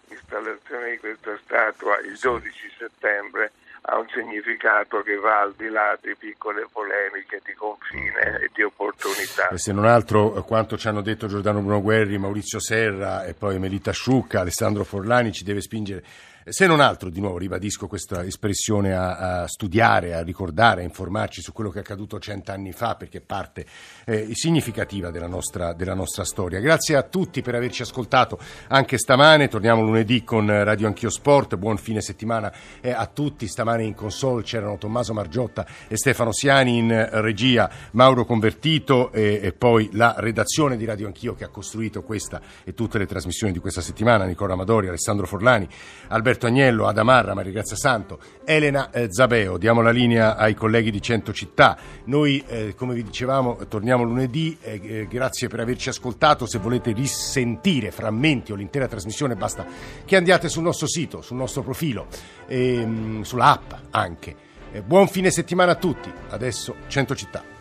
l'installazione 0.09 0.91
di 0.93 0.99
questa 0.99 1.39
statua 1.45 1.99
il 2.01 2.19
12 2.19 2.73
settembre 2.77 3.53
ha 3.83 3.99
un 3.99 4.07
significato 4.09 5.03
che 5.03 5.17
va 5.17 5.41
al 5.41 5.55
di 5.57 5.69
là 5.69 5.97
di 6.01 6.15
piccole 6.17 6.67
polemiche 6.71 7.41
di 7.45 7.53
confine 7.55 8.41
e 8.43 8.51
di 8.53 8.63
opportunità. 8.63 9.49
E 9.49 9.59
se 9.59 9.73
non 9.73 9.85
altro 9.85 10.31
quanto 10.45 10.77
ci 10.77 10.89
hanno 10.89 11.03
detto 11.03 11.27
Giordano 11.27 11.61
Bruno 11.61 11.81
Guerri, 11.81 12.19
Maurizio 12.19 12.61
Serra 12.61 13.25
e 13.25 13.35
poi 13.35 13.59
Melita 13.59 13.93
Sciucca, 13.93 14.41
Alessandro 14.41 14.85
Forlani 14.85 15.33
ci 15.33 15.45
deve 15.45 15.61
spingere 15.61 16.05
se 16.51 16.67
non 16.67 16.81
altro, 16.81 17.11
di 17.11 17.21
nuovo 17.21 17.39
ribadisco 17.39 17.87
questa 17.87 18.25
espressione, 18.25 18.95
a, 18.95 19.43
a, 19.43 19.47
studiare, 19.49 20.15
a 20.15 20.23
ricordare, 20.23 20.81
a 20.81 20.85
informarci 20.85 21.43
su 21.43 21.53
quello 21.53 21.71
che 21.71 21.79
è 21.79 21.81
accaduto 21.81 22.19
cent'anni 22.19 22.73
fa, 22.73 22.95
perché 22.95 23.19
è 23.19 23.21
parte 23.21 23.67
eh, 24.05 24.29
significativa 24.33 25.11
della 25.11 25.27
nostra, 25.27 25.73
della 25.73 25.95
nostra, 25.95 26.25
storia. 26.25 26.59
Grazie 26.61 26.97
a 26.97 27.03
tutti 27.03 27.43
per 27.43 27.55
averci 27.55 27.83
ascoltato 27.83 28.39
anche 28.69 28.99
stamane. 28.99 29.49
Torniamo 29.49 29.83
lunedì 29.83 30.25
con 30.25 30.47
Radio 30.47 30.87
Anch'io 30.87 31.11
Sport. 31.11 31.57
Buon 31.57 31.77
fine 31.77 32.01
settimana 32.01 32.53
eh, 32.81 32.91
a 32.91 33.07
tutti. 33.07 33.47
Stamane 33.47 33.85
in 33.85 33.95
console 33.95 34.43
c'erano 34.43 34.79
Tommaso 34.79 35.13
Margiotta 35.13 35.67
e 35.87 35.97
Stefano 35.97 36.33
Siani 36.33 36.79
in 36.79 37.09
regia, 37.13 37.71
Mauro 37.93 38.25
Convertito 38.25 39.13
e, 39.13 39.41
e 39.43 39.53
poi 39.53 39.91
la 39.93 40.15
redazione 40.19 40.77
di 40.77 40.85
Radio 40.85 41.07
Anch'io 41.07 41.35
che 41.35 41.45
ha 41.45 41.49
costruito 41.49 42.03
questa 42.03 42.41
e 42.65 42.75
tutte 42.75 42.99
le 42.99 43.07
trasmissioni 43.07 43.53
di 43.53 43.59
questa 43.59 43.81
settimana. 43.81 44.25
Nicola 44.25 44.55
Amadori, 44.55 44.89
Alessandro 44.89 45.27
Forlani, 45.27 45.69
Alberto 46.09 46.38
Roberto 46.39 46.47
Agnello, 46.47 46.87
Adamarra, 46.87 47.35
Maria 47.35 47.51
Grazia 47.51 47.77
Santo, 47.77 48.21
Elena 48.45 48.91
eh, 48.91 49.09
Zabeo. 49.11 49.59
Diamo 49.59 49.83
la 49.83 49.91
linea 49.91 50.37
ai 50.37 50.55
colleghi 50.55 50.93
di 50.93 51.03
Cento 51.03 51.33
Città. 51.33 51.77
Noi, 52.05 52.43
eh, 52.47 52.75
come 52.77 52.95
vi 52.95 53.03
dicevamo, 53.03 53.57
torniamo 53.67 54.05
lunedì. 54.05 54.57
Eh, 54.61 54.81
eh 54.83 55.07
grazie 55.09 55.49
per 55.49 55.61
averci 55.61 55.89
ascoltato. 55.89 56.47
Se 56.47 56.59
volete 56.59 56.93
risentire 56.93 57.91
frammenti 57.91 58.53
o 58.53 58.55
l'intera 58.55 58.87
trasmissione, 58.87 59.35
basta 59.35 59.67
che 60.05 60.17
andiate 60.17 60.49
sul 60.49 60.63
nostro 60.63 60.87
sito, 60.87 61.21
sul 61.21 61.37
nostro 61.37 61.63
profilo, 61.63 62.07
ehm, 62.47 63.23
sulla 63.23 63.47
app 63.47 63.73
anche. 63.91 64.47
Eh, 64.71 64.83
buon 64.83 65.09
fine 65.09 65.31
settimana 65.31 65.73
a 65.73 65.77
tutti. 65.77 66.13
Adesso 66.29 66.75
Cento 66.87 67.17
Città. 67.17 67.58